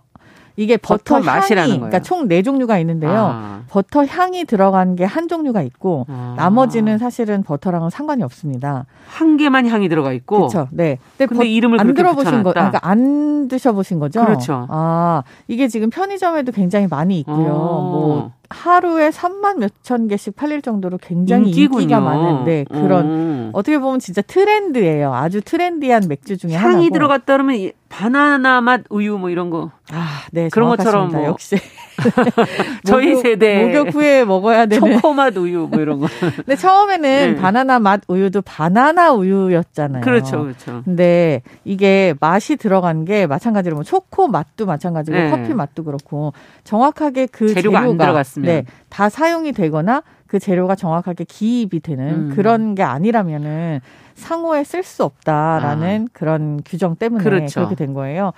[0.59, 1.91] 이게 버터, 버터 맛이라는 향이, 거예요.
[1.91, 3.31] 그러니까 총 네 종류가 있는데요.
[3.33, 3.61] 아.
[3.71, 6.35] 버터 향이 들어간 게 한 종류가 있고 아.
[6.37, 8.85] 나머지는 사실은 버터랑은 상관이 없습니다.
[9.09, 10.37] 한 개만 향이 들어가 있고.
[10.49, 10.69] 그렇죠.
[10.73, 10.99] 네.
[11.17, 14.25] 근데, 근데 버, 이름을 안 들어보신 거, 그러니까 안 드셔보신 거죠?
[14.25, 14.67] 그렇죠.
[14.69, 17.53] 아 이게 지금 편의점에도 굉장히 많이 있고요.
[17.53, 17.91] 어.
[17.91, 21.83] 뭐 하루에 3만 몇천 개씩 팔릴 정도로 굉장히 인기군요.
[21.83, 23.51] 인기가 많은데 그런 음.
[23.53, 25.13] 어떻게 보면 진짜 트렌드예요.
[25.15, 26.91] 아주 트렌디한 맥주 중에 향이 하나고.
[26.91, 29.71] 들어갔다 그러면 바나나 맛 우유 뭐 이런 거.
[29.93, 30.49] 아, 네.
[30.51, 31.57] 그런 것처럼 뭐 역시
[32.85, 36.07] 저희 목욕, 세대 목욕 후에 먹어야 되는 초코 맛 우유 뭐 이런 거.
[36.37, 37.35] 근데 처음에는 네.
[37.35, 40.03] 바나나 맛 우유도 바나나 우유였잖아요.
[40.03, 40.43] 그렇죠.
[40.43, 40.83] 그렇죠.
[40.85, 45.31] 근데 이게 맛이 들어간 게 마찬가지로 뭐 초코 맛도 마찬가지고 네.
[45.31, 46.33] 커피 맛도 그렇고
[46.65, 52.33] 정확하게 그 재료가, 재료가 네, 다 사용이 되거나 그 재료가 정확하게 기입이 되는 음.
[52.37, 53.81] 그런 게 아니라면은
[54.15, 56.11] 상호에 쓸 수 없다라는 아.
[56.13, 57.61] 그런 규정 때문에 그렇죠.
[57.61, 58.33] 그렇게 된 거예요.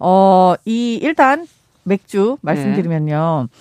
[0.00, 1.46] 어, 이 일단
[1.86, 3.48] 맥주 말씀드리면요.
[3.50, 3.58] 네.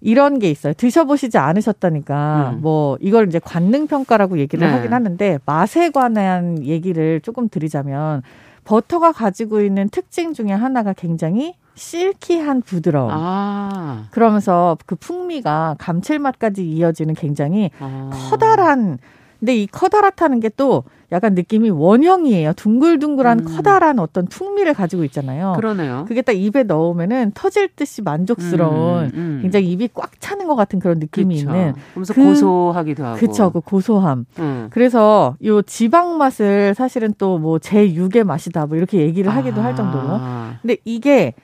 [0.00, 0.74] 이런 게 있어요.
[0.74, 2.60] 드셔보시지 않으셨다니까 음.
[2.60, 4.72] 뭐 이걸 이제 관능 평가라고 얘기를 네.
[4.72, 8.22] 하긴 하는데 맛에 관한 얘기를 조금 드리자면
[8.64, 13.10] 버터가 가지고 있는 특징 중에 하나가 굉장히 실키한 부드러움.
[13.12, 14.06] 아.
[14.10, 18.10] 그러면서 그 풍미가 감칠맛까지 이어지는 굉장히 아.
[18.12, 18.98] 커다란
[19.40, 22.52] 근데 이 커다랗다는 게 또 약간 느낌이 원형이에요.
[22.52, 23.44] 둥글둥글한 음.
[23.56, 25.54] 커다란 어떤 풍미를 가지고 있잖아요.
[25.56, 26.04] 그러네요.
[26.06, 29.38] 그게 딱 입에 넣으면은 터질 듯이 만족스러운 음, 음.
[29.40, 31.48] 굉장히 입이 꽉 차는 것 같은 그런 느낌이 그쵸.
[31.50, 31.72] 있는.
[31.94, 33.18] 그러면서 그, 고소하기도 하고.
[33.18, 33.50] 그쵸.
[33.50, 34.26] 그 고소함.
[34.38, 34.66] 음.
[34.70, 39.64] 그래서 요 지방 맛을 사실은 또 뭐 제6의 맛이다 뭐 이렇게 얘기를 하기도 아.
[39.64, 40.18] 할 정도로.
[40.60, 41.34] 근데 이게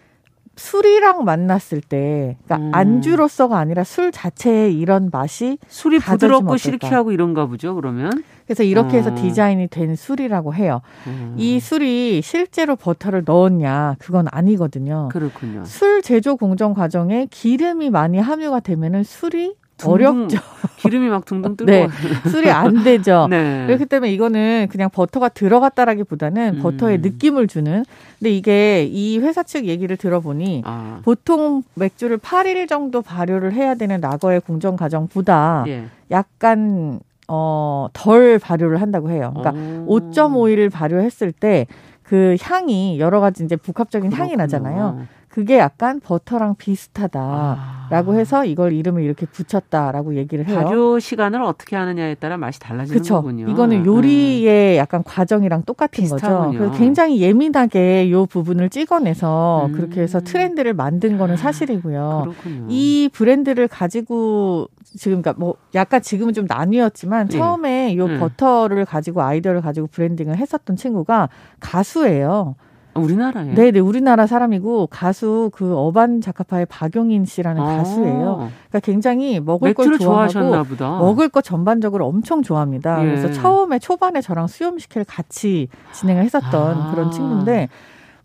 [0.57, 2.71] 술이랑 만났을 때, 그러니까 음.
[2.75, 7.75] 안주로서가 아니라 술 자체의 이런 맛이 술이 부드럽고 실키하고 이런가 보죠.
[7.75, 9.15] 그러면 그래서 이렇게 해서 어.
[9.15, 10.81] 디자인이 된 술이라고 해요.
[11.07, 11.35] 음.
[11.39, 15.09] 이 술이 실제로 버터를 넣었냐 그건 아니거든요.
[15.13, 15.65] 그렇군요.
[15.65, 20.39] 술 제조 공정 과정에 기름이 많이 함유가 되면은 술이 어렵죠.
[20.79, 21.71] 기름이 막 둥둥 뜨고.
[21.71, 21.89] 네.
[22.31, 23.27] 술이 안 되죠.
[23.31, 23.65] 네.
[23.67, 26.63] 그렇기 때문에 이거는 그냥 버터가 들어갔다라기보다는 음.
[26.63, 27.85] 버터의 느낌을 주는.
[28.19, 31.01] 근데 이게 이 회사 측 얘기를 들어보니 아.
[31.03, 35.87] 보통 맥주를 8일 정도 발효를 해야 되는 라거의 공정 과정보다 예.
[36.11, 39.33] 약간 어, 덜 발효를 한다고 해요.
[39.37, 39.99] 그러니까 오.
[40.11, 41.67] 5.5일 발효했을 때
[42.05, 44.25] 그 향이 여러 가지 이제 복합적인 그렇군요.
[44.29, 45.07] 향이 나잖아요.
[45.35, 48.15] 그게 약간 버터랑 비슷하다라고 아.
[48.15, 50.61] 해서 이걸 이름을 이렇게 붙였다라고 얘기를 해요.
[50.63, 53.17] 발효 시간을 어떻게 하느냐에 따라 맛이 달라지는 그쵸?
[53.17, 53.49] 거군요.
[53.49, 54.79] 이거는 요리의 음.
[54.79, 56.47] 약간 과정이랑 똑같은 비슷하군요.
[56.47, 56.59] 거죠.
[56.59, 59.73] 그래서 굉장히 예민하게 요 부분을 찍어내서 음.
[59.73, 62.27] 그렇게 해서 트렌드를 만든 거는 사실이고요.
[62.27, 62.67] 그렇군요.
[62.69, 67.37] 이 브랜드를 가지고 지금 그러니까 뭐 약간 지금은 좀 나뉘었지만 예.
[67.37, 68.21] 처음에 요 음.
[68.21, 71.29] 버터를 가지고 아이디어를 가지고 브랜딩을 했었던 친구가
[71.59, 72.55] 가수예요.
[72.95, 73.55] 우리나라에?
[73.55, 77.77] 네, 네, 우리나라 사람이고 가수 그 어반 자카파의 박용인 씨라는 아.
[77.79, 78.51] 가수예요.
[78.69, 80.99] 그러니까 굉장히 먹을 걸 좋아하고 보다.
[80.99, 83.03] 먹을 거 전반적으로 엄청 좋아합니다.
[83.03, 83.07] 예.
[83.07, 86.91] 그래서 처음에 초반에 저랑 수염 식회를 같이 진행을 했었던 아.
[86.93, 87.69] 그런 친구인데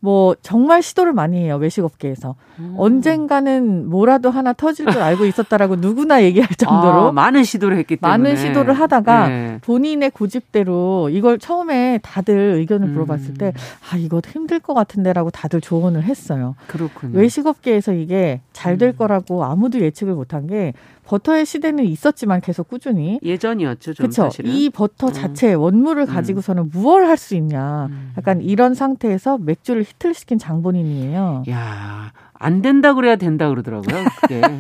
[0.02, 2.76] 뭐 정말 시도를 많이 해요 외식업계에서 음.
[2.78, 8.18] 언젠가는 뭐라도 하나 터질 줄 알고 있었다라고 누구나 얘기할 정도로 아, 많은 시도를 했기 때문에
[8.18, 9.60] 많은 시도를 하다가 네.
[9.62, 12.94] 본인의 고집대로 이걸 처음에 다들 의견을 음.
[12.94, 13.54] 물어봤을 때
[13.92, 16.56] 아 이거 힘들 것 같은데라고 다들 조언을 했어요.
[16.68, 17.18] 그렇군요.
[17.18, 18.98] 외식업계에서 이게 잘될 음.
[18.98, 20.74] 거라고 아무도 예측을 못한 게
[21.10, 23.94] 버터의 시대는 있었지만 계속 꾸준히 예전이었죠.
[24.12, 24.52] 사실은.
[24.52, 25.14] 이 버터 음.
[25.14, 26.06] 자체 원물을 음.
[26.06, 27.88] 가지고서는 무얼 할 수 있냐.
[27.88, 28.14] 음.
[28.18, 31.44] 약간 이런 상태에서 맥주를 히트를 시킨 장본인이에요.
[31.50, 32.09] 야,
[32.40, 34.06] 안 된다 그래야 된다 그러더라고요.
[34.22, 34.42] 그게.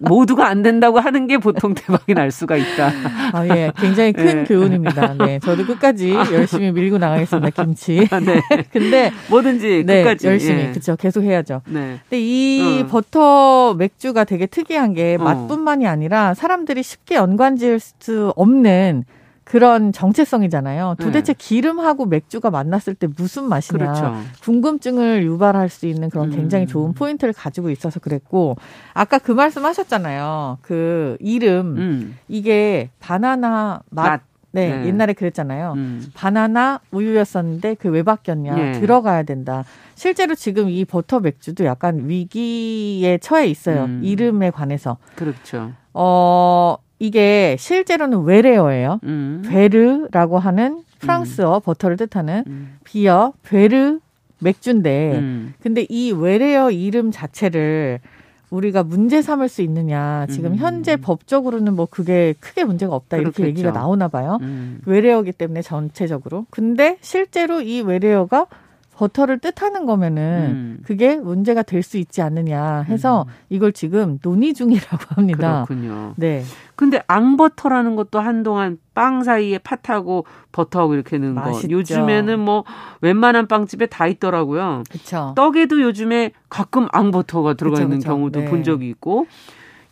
[0.00, 2.92] 모두가 안 된다고 하는 게 보통 대박이 날 수가 있다.
[3.32, 3.72] 아, 예.
[3.76, 4.44] 굉장히 큰 네.
[4.44, 5.14] 교훈입니다.
[5.14, 5.38] 네.
[5.40, 7.50] 저도 끝까지 열심히 밀고 나가겠습니다.
[7.62, 8.06] 김치.
[8.10, 8.40] 아, 네.
[8.72, 10.62] 근데 뭐든지 네, 끝까지 열심히.
[10.62, 10.70] 예.
[10.70, 10.96] 그렇죠.
[10.96, 11.62] 계속 해야죠.
[11.66, 11.98] 네.
[12.08, 12.86] 근데 이 어.
[12.86, 15.22] 버터 맥주가 되게 특이한 게 어.
[15.22, 19.04] 맛뿐만이 아니라 사람들이 쉽게 연관 지을 수 없는
[19.48, 20.96] 그런 정체성이잖아요.
[21.00, 21.36] 도대체 네.
[21.38, 23.78] 기름하고 맥주가 만났을 때 무슨 맛이냐.
[23.78, 24.14] 그렇죠.
[24.42, 26.68] 궁금증을 유발할 수 있는 그런 굉장히 음.
[26.68, 28.56] 좋은 포인트를 가지고 있어서 그랬고,
[28.92, 30.58] 아까 그 말씀 하셨잖아요.
[30.60, 32.16] 그 이름, 음.
[32.28, 34.02] 이게 바나나 맛.
[34.06, 34.20] 맛.
[34.50, 35.72] 네, 네, 옛날에 그랬잖아요.
[35.76, 36.06] 음.
[36.14, 38.54] 바나나 우유였었는데 그 왜 바뀌었냐.
[38.54, 38.72] 네.
[38.80, 39.64] 들어가야 된다.
[39.94, 43.84] 실제로 지금 이 버터 맥주도 약간 위기에 처해 있어요.
[43.84, 44.00] 음.
[44.04, 44.98] 이름에 관해서.
[45.16, 45.72] 그렇죠.
[45.94, 49.00] 어, 이게 실제로는 외래어예요.
[49.04, 49.42] 음.
[49.48, 51.60] beurre라고 하는 프랑스어 음.
[51.64, 52.78] 버터를 뜻하는 음.
[52.84, 54.00] beer beurre
[54.40, 55.54] 맥주인데 음.
[55.60, 58.00] 근데 이 외래어 이름 자체를
[58.50, 60.26] 우리가 문제 삼을 수 있느냐.
[60.30, 60.56] 지금 음.
[60.56, 63.18] 현재 법적으로는 뭐 그게 크게 문제가 없다.
[63.18, 63.42] 그렇겠죠.
[63.42, 64.38] 이렇게 얘기가 나오나 봐요.
[64.40, 64.80] 음.
[64.86, 66.46] 외래어기 때문에 전체적으로.
[66.50, 68.46] 근데 실제로 이 외래어가
[68.98, 70.78] 버터를 뜻하는 거면은 음.
[70.84, 73.32] 그게 문제가 될 수 있지 않느냐 해서 음.
[73.48, 75.64] 이걸 지금 논의 중이라고 합니다.
[75.68, 76.14] 그렇군요.
[76.16, 76.42] 네.
[76.74, 81.68] 근데 앙버터라는 것도 한동안 빵 사이에 팥하고 버터하고 이렇게 넣은 맛있죠.
[81.68, 81.72] 거.
[81.74, 82.64] 요즘에는 뭐
[83.00, 84.82] 웬만한 빵집에 다 있더라고요.
[84.90, 85.32] 그쵸.
[85.36, 88.08] 떡에도 요즘에 가끔 앙버터가 들어가 그쵸, 있는 그쵸.
[88.10, 88.50] 경우도 네.
[88.50, 89.26] 본 적이 있고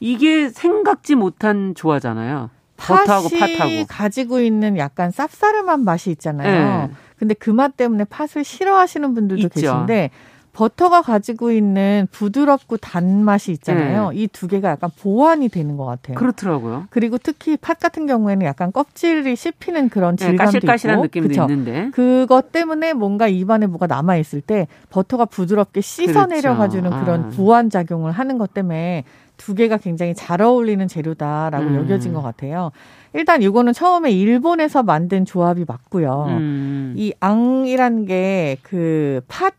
[0.00, 2.50] 이게 생각지 못한 조화잖아요.
[2.76, 6.88] 버터하고 팥하고 가지고 있는 약간 쌉싸름한 맛이 있잖아요.
[6.88, 6.94] 네.
[7.18, 9.48] 근데 그 맛 때문에 팥을 싫어하시는 분들도 있죠.
[9.60, 10.10] 계신데
[10.52, 14.10] 버터가 가지고 있는 부드럽고 단 맛이 있잖아요.
[14.10, 14.16] 네.
[14.22, 16.16] 이두 개가 약간 보완이 되는 것 같아요.
[16.16, 16.86] 그렇더라고요.
[16.88, 21.28] 그리고 특히 팥 같은 경우에는 약간 껍질이 씹히는 그런 네, 질감도 네, 까실까실한 있고, 느낌도
[21.28, 21.42] 그쵸?
[21.42, 27.04] 있는데 그것 때문에 뭔가 입안에 뭐가 남아 있을 때 버터가 부드럽게 씻어내려 가지는 그렇죠.
[27.04, 27.28] 그런 아.
[27.36, 29.04] 보완 작용을 하는 것 때문에
[29.36, 31.76] 두 개가 굉장히 잘 어울리는 재료다라고 음.
[31.76, 32.72] 여겨진 것 같아요.
[33.16, 36.26] 일단 이거는 처음에 일본에서 만든 조합이 맞고요.
[36.28, 36.94] 음.
[36.96, 39.54] 이 앙이란 게 그 팥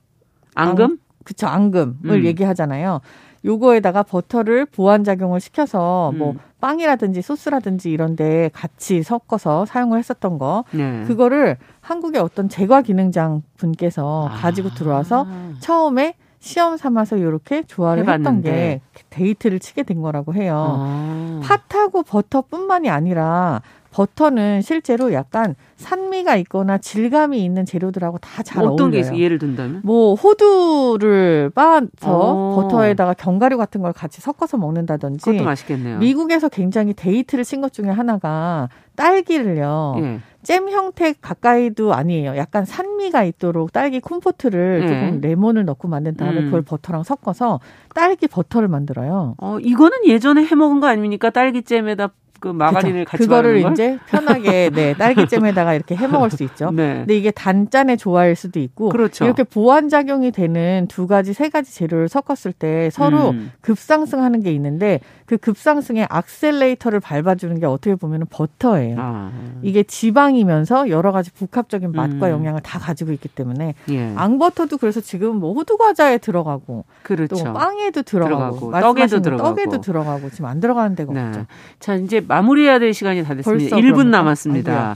[0.55, 0.84] 앙금?
[0.86, 2.26] 앙, 그쵸 앙금을 음.
[2.26, 3.01] 얘기하잖아요.
[3.45, 6.38] 요거에다가 버터를 보완 작용을 시켜서 뭐 음.
[6.60, 11.03] 빵이라든지 소스라든지 이런데 같이 섞어서 사용을 했었던 거 네.
[11.05, 14.36] 그거를 한국의 어떤 제과 기능장 분께서 아.
[14.36, 15.28] 가지고 들어와서
[15.60, 18.28] 처음에 시험 삼아서 이렇게 조화를 해봤는데.
[18.28, 20.78] 했던 게 대히트를 치게 된 거라고 해요.
[20.80, 21.42] 아.
[21.44, 23.62] 팥하고 버터뿐만이 아니라
[23.92, 28.74] 버터는 실제로 약간 산미가 있거나 질감이 있는 재료들하고 다 잘 어울려요.
[28.74, 29.18] 어떤 게?
[29.20, 29.82] 예를 든다면?
[29.84, 32.56] 뭐 호두를 빻아서 어.
[32.56, 35.24] 버터에다가 견과류 같은 걸 같이 섞어서 먹는다든지.
[35.26, 35.98] 그것도 맛있겠네요.
[36.00, 39.95] 미국에서 굉장히 대히트를 친 것 중에 하나가 딸기를요.
[40.00, 40.20] 예.
[40.43, 42.36] 잼 형태 가까이도 아니에요.
[42.38, 44.88] 약간 산미가 있도록 딸기 compote를 네.
[44.88, 46.45] 조금 레몬을 넣고 만든 다음에 음.
[46.45, 47.60] 그걸 버터랑 섞어서
[47.93, 49.36] 딸기 버터를 만들어요.
[49.39, 51.30] 어, 이거는 예전에 해 먹은 거 아닙니까?
[51.30, 53.12] 딸기 잼에다 그 마가린을 그쵸.
[53.12, 56.72] 같이 그거를 이제 편하게 네 딸기잼에다가 이렇게 해 먹을 수 있죠.
[56.72, 57.00] 네.
[57.00, 59.26] 근데 이게 단짠의 조화일 수도 있고 그렇죠.
[59.26, 63.52] 이렇게 보완 작용이 되는 두 가지 세 가지 재료를 섞었을 때 서로 음.
[63.62, 68.87] 급상승하는 게 있는데 그 급상승의 악셀레이터를 밟아주는 게 어떻게 보면 버터예요.
[68.98, 69.32] 아.
[69.62, 72.32] 이게 지방이면서 여러 가지 복합적인 맛과 음.
[72.32, 74.14] 영양을 다 가지고 있기 때문에 예.
[74.16, 77.36] 앙버터도 그래서 지금 뭐 호두 과자에 들어가고 그렇죠.
[77.36, 81.22] 또 빵에도 들어가고, 들어가고 떡에도 들어가고 떡에도 들어가고 지금 안 들어가는 데가 네.
[81.28, 81.46] 없죠.
[81.80, 83.76] 자 이제 마무리해야 될 시간이 다 됐습니다.
[83.76, 84.04] 1분 그러니까?
[84.04, 84.72] 남았습니다.
[84.72, 84.96] 아이고야.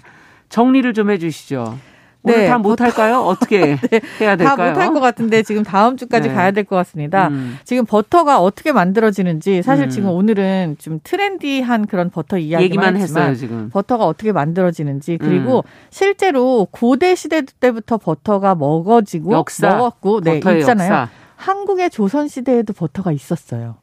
[0.50, 1.78] 정리를 좀 해주시죠.
[2.24, 3.19] 오늘 네, 다 못할까요?
[3.26, 4.55] 어떻게 네, 해야 될까요?
[4.55, 6.34] 다 못할 것 같은데 지금 다음 주까지 네.
[6.36, 7.30] 가야 될 것 같습니다.
[7.30, 7.57] 음.
[7.63, 9.89] 지금 버터가 어떻게 만들어지는지 사실 음.
[9.89, 13.69] 지금 오늘은 좀 트렌디한 그런 버터 이야기만 했어요, 지금.
[13.72, 15.61] 버터가 어떻게 만들어지는지 그리고 음.
[15.89, 20.91] 실제로 고대 시대 때부터 버터가 먹어지고 역사, 먹었고 네 있잖아요.
[20.91, 21.09] 역사.
[21.38, 23.76] 한국의 조선 시대에도 버터가 있었어요.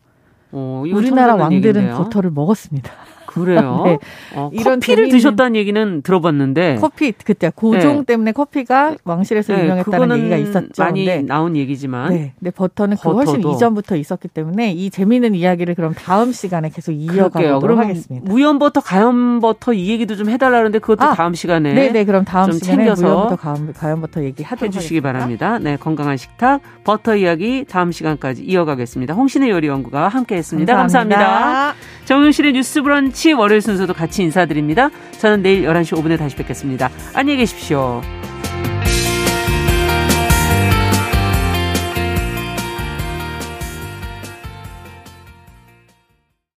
[0.52, 1.96] 어, 우리나라 왕들은 얘기인데요.
[2.04, 2.90] 버터를 먹었습니다.
[3.38, 3.82] 그래요?
[3.86, 3.98] 네.
[4.34, 8.04] 어, 이런 커피를 드셨다는 얘기는 들어봤는데 커피 그때 고종 네.
[8.04, 10.82] 때문에 커피가 왕실에서 네, 유명했다는 얘기가 있었죠.
[10.82, 11.22] 많이 네.
[11.22, 12.32] 나온 얘기지만 네.
[12.38, 17.78] 근데 버터는 그 훨씬 이전부터 있었기 때문에 이 재미있는 이야기를 그럼 다음 시간에 계속 이어가도록
[17.78, 18.30] 하겠습니다.
[18.30, 22.52] 무염 버터, 가염 버터 이 얘기도 좀 해달라는데 그것도 아, 다음 시간에 네네 그럼 다음
[22.52, 23.36] 시간에 챙겨서 무염 버터,
[23.78, 25.00] 가염 버터 얘기하도록 해주시기.
[25.00, 25.58] 바랍니다.
[25.58, 29.14] 네 건강한 식탁 버터 이야기 다음 시간까지 이어가겠습니다.
[29.14, 31.18] 홍신의 요리 연구가 함께했습니다 감사합니다.
[31.18, 31.74] 감사합니다.
[32.04, 34.90] 정용실의 뉴스브런치 월요일 순서도 같이 인사드립니다.
[35.18, 36.90] 저는 내일 11시 5분에 다시 뵙겠습니다.
[37.14, 38.00] 안녕히 계십시오.